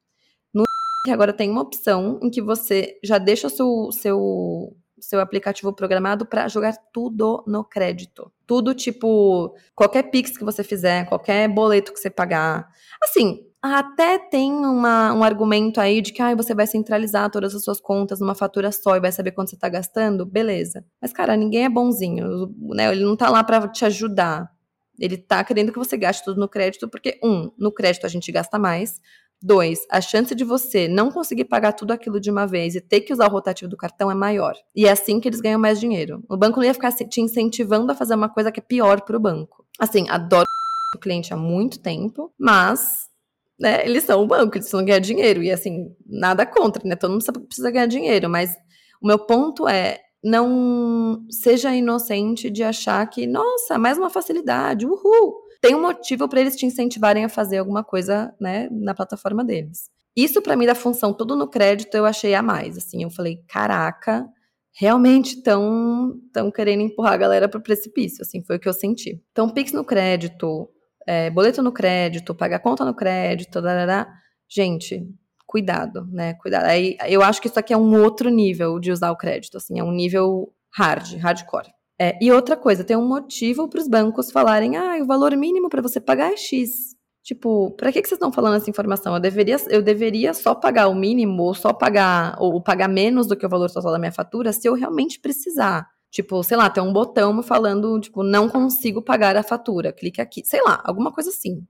[0.53, 0.63] no
[1.09, 6.25] agora tem uma opção em que você já deixa o seu, seu, seu aplicativo programado
[6.25, 8.31] para jogar tudo no crédito.
[8.47, 12.69] Tudo tipo, qualquer Pix que você fizer, qualquer boleto que você pagar.
[13.03, 17.63] Assim, até tem uma, um argumento aí de que ah, você vai centralizar todas as
[17.63, 20.83] suas contas numa fatura só e vai saber quanto você está gastando, beleza.
[21.01, 22.91] Mas, cara, ninguém é bonzinho, né?
[22.91, 24.51] Ele não está lá para te ajudar.
[24.99, 28.29] Ele está querendo que você gaste tudo no crédito, porque, um, no crédito a gente
[28.33, 28.99] gasta mais.
[29.41, 32.99] Dois, a chance de você não conseguir pagar tudo aquilo de uma vez e ter
[32.99, 34.55] que usar o rotativo do cartão é maior.
[34.75, 36.21] E é assim que eles ganham mais dinheiro.
[36.29, 39.15] O banco não ia ficar te incentivando a fazer uma coisa que é pior para
[39.15, 39.65] o banco.
[39.79, 40.47] Assim, adoro
[40.95, 43.12] o cliente há muito tempo, mas
[43.59, 45.43] né, eles são um banco, eles precisam ganhar dinheiro.
[45.43, 46.95] E assim, nada contra, né?
[46.95, 48.55] Todo mundo precisa ganhar dinheiro, mas
[49.01, 55.43] o meu ponto é não seja inocente de achar que, nossa, mais uma facilidade, uhul.
[55.61, 59.89] Tem um motivo para eles te incentivarem a fazer alguma coisa, né, na plataforma deles.
[60.15, 63.43] Isso para mim da função tudo no crédito eu achei a mais, assim, eu falei,
[63.47, 64.25] caraca,
[64.71, 69.21] realmente estão tão querendo empurrar a galera pro precipício, assim, foi o que eu senti.
[69.31, 70.69] Então, Pix no crédito,
[71.07, 74.07] é, boleto no crédito, pagar conta no crédito, darará.
[74.49, 75.07] gente,
[75.45, 76.33] cuidado, né?
[76.35, 76.65] Cuidado.
[76.65, 79.79] Aí eu acho que isso aqui é um outro nível de usar o crédito, assim,
[79.79, 81.71] é um nível hard, hardcore.
[81.99, 85.69] É, e outra coisa, tem um motivo para os bancos falarem, ah, o valor mínimo
[85.69, 86.93] para você pagar é X.
[87.23, 89.13] Tipo, para que, que vocês estão falando essa informação?
[89.13, 93.37] Eu deveria, eu deveria só pagar o mínimo, ou só pagar, ou pagar menos do
[93.37, 95.87] que o valor total da minha fatura, se eu realmente precisar.
[96.13, 100.43] Tipo, sei lá, tem um botão falando, tipo, não consigo pagar a fatura, clique aqui.
[100.45, 101.65] Sei lá, alguma coisa assim.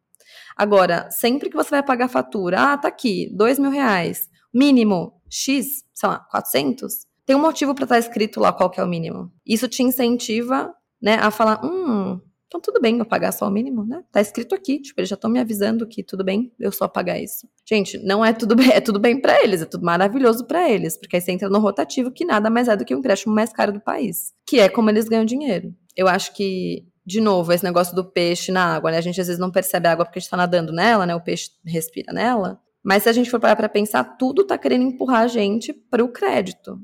[0.53, 5.13] Agora, sempre que você vai pagar a fatura, ah, tá aqui, dois mil reais, mínimo
[5.29, 8.83] X, sei lá, 400, tem um motivo para estar tá escrito lá qual que é
[8.83, 9.31] o mínimo.
[9.45, 12.19] Isso te incentiva, né, a falar, hum,
[12.53, 14.03] então tudo bem eu pagar só o mínimo, né?
[14.11, 17.19] Tá escrito aqui, tipo, eles já estão me avisando que tudo bem eu só pagar
[17.19, 17.47] isso.
[17.67, 20.95] Gente, não é tudo bem, é tudo bem para eles, é tudo maravilhoso para eles,
[20.95, 23.51] porque aí você entra no rotativo que nada mais é do que o empréstimo mais
[23.51, 25.73] caro do país, que é como eles ganham dinheiro.
[25.97, 28.97] Eu acho que de novo, esse negócio do peixe na água, né?
[28.97, 31.13] A gente às vezes não percebe a água porque a gente tá nadando nela, né?
[31.15, 32.61] O peixe respira nela.
[32.81, 36.03] Mas se a gente for parar para pensar, tudo tá querendo empurrar a gente para
[36.03, 36.79] o crédito.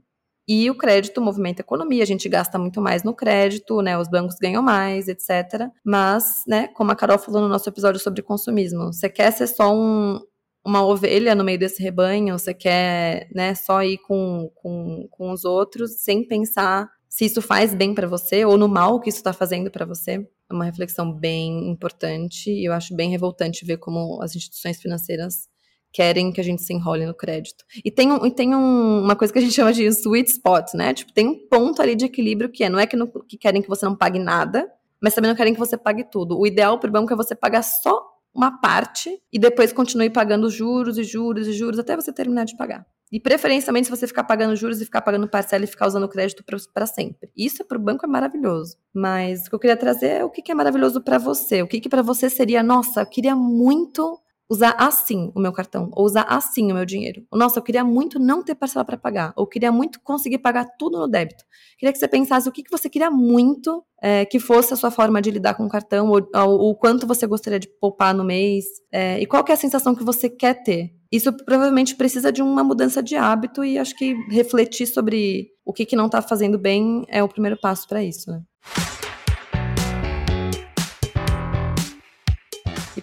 [0.51, 3.95] E o crédito movimenta a economia, a gente gasta muito mais no crédito, né?
[3.99, 5.69] Os bancos ganham mais, etc.
[5.85, 9.71] Mas, né, como a Carol falou no nosso episódio sobre consumismo, você quer ser só
[9.71, 10.19] um,
[10.65, 15.45] uma ovelha no meio desse rebanho, você quer, né, só ir com, com, com os
[15.45, 19.31] outros sem pensar se isso faz bem para você ou no mal que isso está
[19.31, 20.27] fazendo para você.
[20.49, 25.47] É uma reflexão bem importante e eu acho bem revoltante ver como as instituições financeiras
[25.91, 27.63] querem que a gente se enrole no crédito.
[27.83, 30.73] E tem, um, e tem um, uma coisa que a gente chama de sweet spot,
[30.73, 30.93] né?
[30.93, 33.61] Tipo, tem um ponto ali de equilíbrio que é, não é que, não, que querem
[33.61, 34.69] que você não pague nada,
[35.01, 36.37] mas também não querem que você pague tudo.
[36.37, 40.49] O ideal para o banco é você pagar só uma parte e depois continue pagando
[40.49, 42.85] juros e juros e juros até você terminar de pagar.
[43.11, 46.43] E preferencialmente se você ficar pagando juros e ficar pagando parcela e ficar usando crédito
[46.71, 47.31] para sempre.
[47.35, 48.77] Isso para o banco é maravilhoso.
[48.93, 51.63] Mas o que eu queria trazer é o que, que é maravilhoso para você.
[51.63, 54.19] O que, que para você seria, nossa, eu queria muito
[54.49, 57.23] usar assim o meu cartão, ou usar assim o meu dinheiro.
[57.31, 60.97] Nossa, eu queria muito não ter parcela para pagar, ou queria muito conseguir pagar tudo
[60.97, 61.43] no débito.
[61.77, 64.89] Queria que você pensasse o que, que você queria muito é, que fosse a sua
[64.89, 68.23] forma de lidar com o cartão, ou, ou o quanto você gostaria de poupar no
[68.23, 70.91] mês, é, e qual é a sensação que você quer ter.
[71.11, 75.85] Isso provavelmente precisa de uma mudança de hábito e acho que refletir sobre o que,
[75.85, 78.41] que não está fazendo bem é o primeiro passo para isso, né?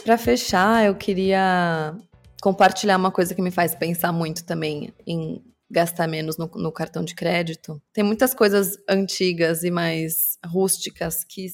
[0.06, 1.92] Para fechar, eu queria
[2.40, 7.04] compartilhar uma coisa que me faz pensar muito também em gastar menos no, no, cartão
[7.04, 7.82] de crédito.
[7.92, 11.48] Tem muitas coisas antigas e mais rústicas que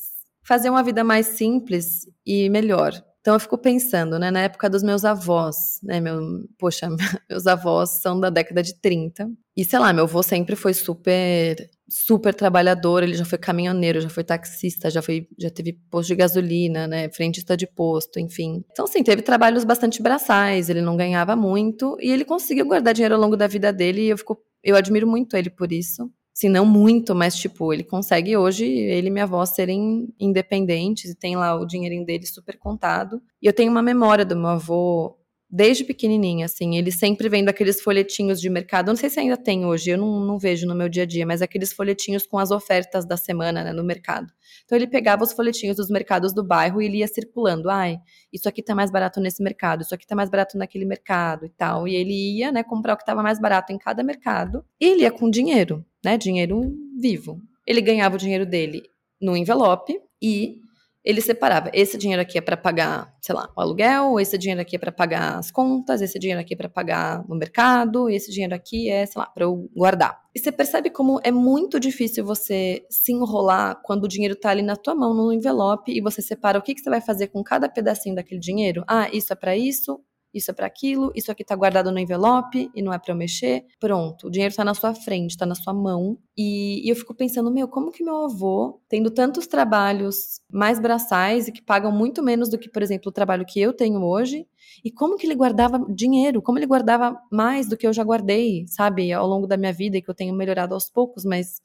[0.44, 2.92] faziam a vida mais simples e melhor.
[3.22, 6.20] Então eu fico pensando, né, na época dos meus avós, né, meu,
[6.58, 6.90] poxa,
[7.30, 9.30] meus avós são da década de 30.
[9.56, 11.56] E sei lá, meu avô sempre foi super
[11.92, 16.16] super trabalhador, ele já foi caminhoneiro, já foi taxista, já foi já teve posto de
[16.16, 18.64] gasolina, né, frentista de posto, enfim.
[18.72, 23.14] Então sim, teve trabalhos bastante braçais, ele não ganhava muito e ele conseguiu guardar dinheiro
[23.14, 26.48] ao longo da vida dele e eu fico eu admiro muito ele por isso se
[26.48, 31.36] não muito, mas tipo, ele consegue hoje, ele e minha avó serem independentes e tem
[31.36, 33.20] lá o dinheirinho dele super contado.
[33.40, 35.16] E eu tenho uma memória do meu avô
[35.54, 39.66] desde pequenininha, assim, ele sempre vendo aqueles folhetinhos de mercado, não sei se ainda tem
[39.66, 42.50] hoje, eu não, não vejo no meu dia a dia, mas aqueles folhetinhos com as
[42.50, 44.32] ofertas da semana, né, no mercado.
[44.64, 47.98] Então ele pegava os folhetinhos dos mercados do bairro e ele ia circulando, ai,
[48.32, 51.50] isso aqui tá mais barato nesse mercado, isso aqui tá mais barato naquele mercado e
[51.50, 54.86] tal, e ele ia, né, comprar o que tava mais barato em cada mercado, e
[54.86, 56.62] ele ia com dinheiro, né, dinheiro
[56.98, 57.38] vivo.
[57.66, 58.84] Ele ganhava o dinheiro dele
[59.20, 60.61] no envelope e
[61.04, 61.70] ele separava.
[61.72, 64.92] Esse dinheiro aqui é para pagar, sei lá, o aluguel, esse dinheiro aqui é para
[64.92, 69.04] pagar as contas, esse dinheiro aqui é para pagar no mercado, esse dinheiro aqui é,
[69.04, 70.20] sei lá, para eu guardar.
[70.34, 74.62] E você percebe como é muito difícil você se enrolar quando o dinheiro tá ali
[74.62, 77.42] na tua mão, no envelope, e você separa o que, que você vai fazer com
[77.42, 78.84] cada pedacinho daquele dinheiro.
[78.86, 80.00] Ah, isso é para isso,
[80.32, 83.16] isso é para aquilo, isso aqui tá guardado no envelope e não é para eu
[83.16, 83.64] mexer.
[83.78, 86.18] Pronto, o dinheiro tá na sua frente, tá na sua mão.
[86.36, 91.48] E, e, eu fico pensando, meu, como que meu avô, tendo tantos trabalhos mais braçais
[91.48, 94.46] e que pagam muito menos do que, por exemplo, o trabalho que eu tenho hoje,
[94.84, 98.64] e como que ele guardava dinheiro, como ele guardava mais do que eu já guardei,
[98.68, 101.60] sabe, ao longo da minha vida e que eu tenho melhorado aos poucos, mas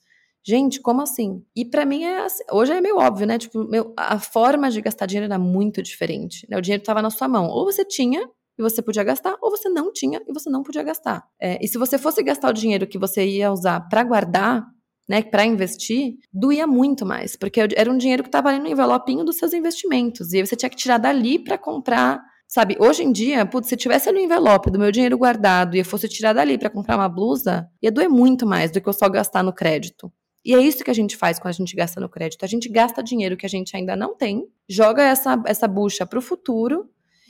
[0.49, 1.43] Gente, como assim?
[1.53, 3.37] E para mim é assim, hoje é meio óbvio, né?
[3.37, 6.47] Tipo, meu, a forma de gastar dinheiro era muito diferente.
[6.49, 6.57] Né?
[6.57, 7.47] O dinheiro estava na sua mão.
[7.49, 10.83] Ou você tinha e você podia gastar, ou você não tinha e você não podia
[10.83, 11.27] gastar.
[11.39, 14.65] É, e se você fosse gastar o dinheiro que você ia usar para guardar,
[15.07, 19.23] né, para investir, doía muito mais, porque era um dinheiro que estava ali no envelopinho
[19.23, 23.45] dos seus investimentos, e você tinha que tirar dali para comprar Sabe, hoje em dia,
[23.45, 26.57] putz, se tivesse ali o envelope do meu dinheiro guardado e eu fosse tirar dali
[26.57, 30.09] para comprar uma blusa, ia doer muito mais do que eu só gastar no crédito.
[30.45, 32.45] E é isso que a gente faz quando a gente gasta no crédito.
[32.45, 36.19] A gente gasta dinheiro que a gente ainda não tem, joga essa, essa bucha para
[36.19, 36.89] o futuro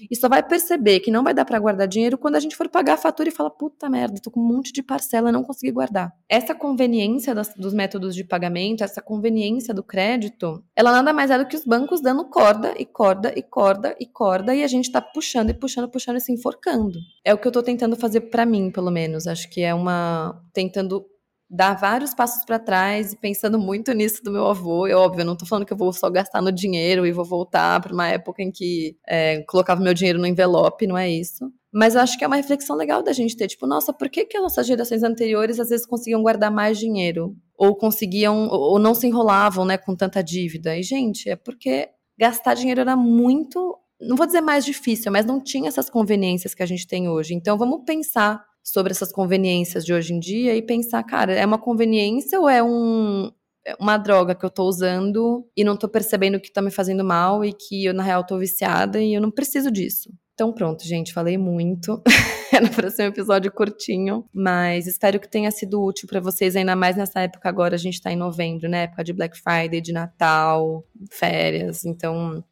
[0.09, 2.69] e só vai perceber que não vai dar para guardar dinheiro quando a gente for
[2.69, 5.71] pagar a fatura e falar: puta merda, tô com um monte de parcela, não consegui
[5.71, 6.13] guardar.
[6.29, 11.37] Essa conveniência das, dos métodos de pagamento, essa conveniência do crédito, ela nada mais é
[11.37, 14.91] do que os bancos dando corda e corda e corda e corda e a gente
[14.91, 16.99] tá puxando e puxando, puxando e se enforcando.
[17.23, 19.27] É o que eu tô tentando fazer para mim, pelo menos.
[19.27, 20.41] Acho que é uma.
[20.53, 21.05] tentando
[21.49, 24.85] dar vários passos para trás e pensando muito nisso do meu avô.
[24.87, 27.23] Eu, óbvio, eu não tô falando que eu vou só gastar no dinheiro e vou
[27.23, 31.51] voltar para uma época em que é, colocava meu dinheiro no envelope, não é isso.
[31.71, 34.25] Mas eu acho que é uma reflexão legal da gente ter, tipo, nossa, por que,
[34.25, 37.35] que as nossas gerações anteriores às vezes conseguiam guardar mais dinheiro?
[37.57, 40.77] Ou conseguiam, ou não se enrolavam, né, com tanta dívida?
[40.77, 45.41] E, gente, é porque gastar dinheiro era muito não vou dizer mais difícil, mas não
[45.41, 47.33] tinha essas conveniências que a gente tem hoje.
[47.33, 51.57] Então vamos pensar sobre essas conveniências de hoje em dia e pensar, cara, é uma
[51.57, 53.31] conveniência ou é um,
[53.65, 57.01] é uma droga que eu tô usando e não tô percebendo que tá me fazendo
[57.01, 60.11] mal e que eu, na real, tô viciada e eu não preciso disso.
[60.33, 62.03] Então pronto, gente, falei muito.
[62.51, 66.75] Era para ser um episódio curtinho, mas espero que tenha sido útil para vocês, ainda
[66.75, 68.83] mais nessa época agora, a gente tá em novembro, né?
[68.83, 71.85] Época de Black Friday, de Natal, férias.
[71.85, 72.43] Então,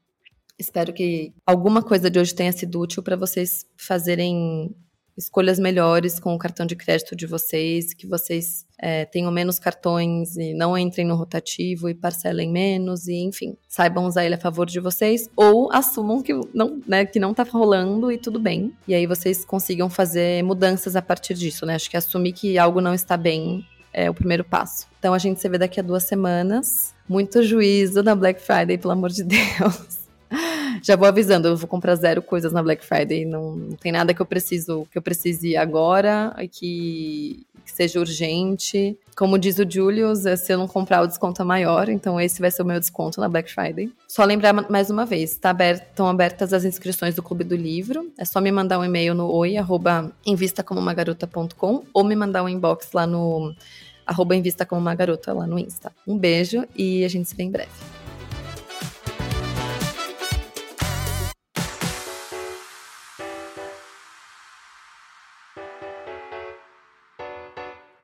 [0.58, 4.74] espero que alguma coisa de hoje tenha sido útil para vocês fazerem
[5.18, 10.36] escolhas melhores com o cartão de crédito de vocês, que vocês é, tenham menos cartões
[10.36, 14.66] e não entrem no rotativo e parcelem menos, e enfim, saibam usar ele a favor
[14.66, 18.74] de vocês, ou assumam que não, né, que não tá rolando e tudo bem.
[18.88, 21.76] E aí vocês consigam fazer mudanças a partir disso, né?
[21.76, 24.88] Acho que assumir que algo não está bem é o primeiro passo.
[25.00, 26.94] Então a gente se vê daqui a duas semanas.
[27.08, 29.95] Muito juízo na Black Friday, pelo amor de Deus.
[30.82, 33.26] Já vou avisando, eu vou comprar zero coisas na Black Friday.
[33.26, 38.00] Não, não tem nada que eu preciso que eu precise agora e que, que seja
[38.00, 38.96] urgente.
[39.16, 41.88] Como diz o Julius, é, se eu não comprar, o desconto é maior.
[41.90, 43.92] Então, esse vai ser o meu desconto na Black Friday.
[44.08, 48.12] Só lembrar mais uma vez: estão tá aberto, abertas as inscrições do Clube do Livro.
[48.18, 53.56] É só me mandar um e-mail no oi@invistacomomagarota.com ou me mandar um inbox lá no
[54.06, 55.92] arroba invista como uma garota lá no Insta.
[56.06, 57.95] Um beijo e a gente se vê em breve.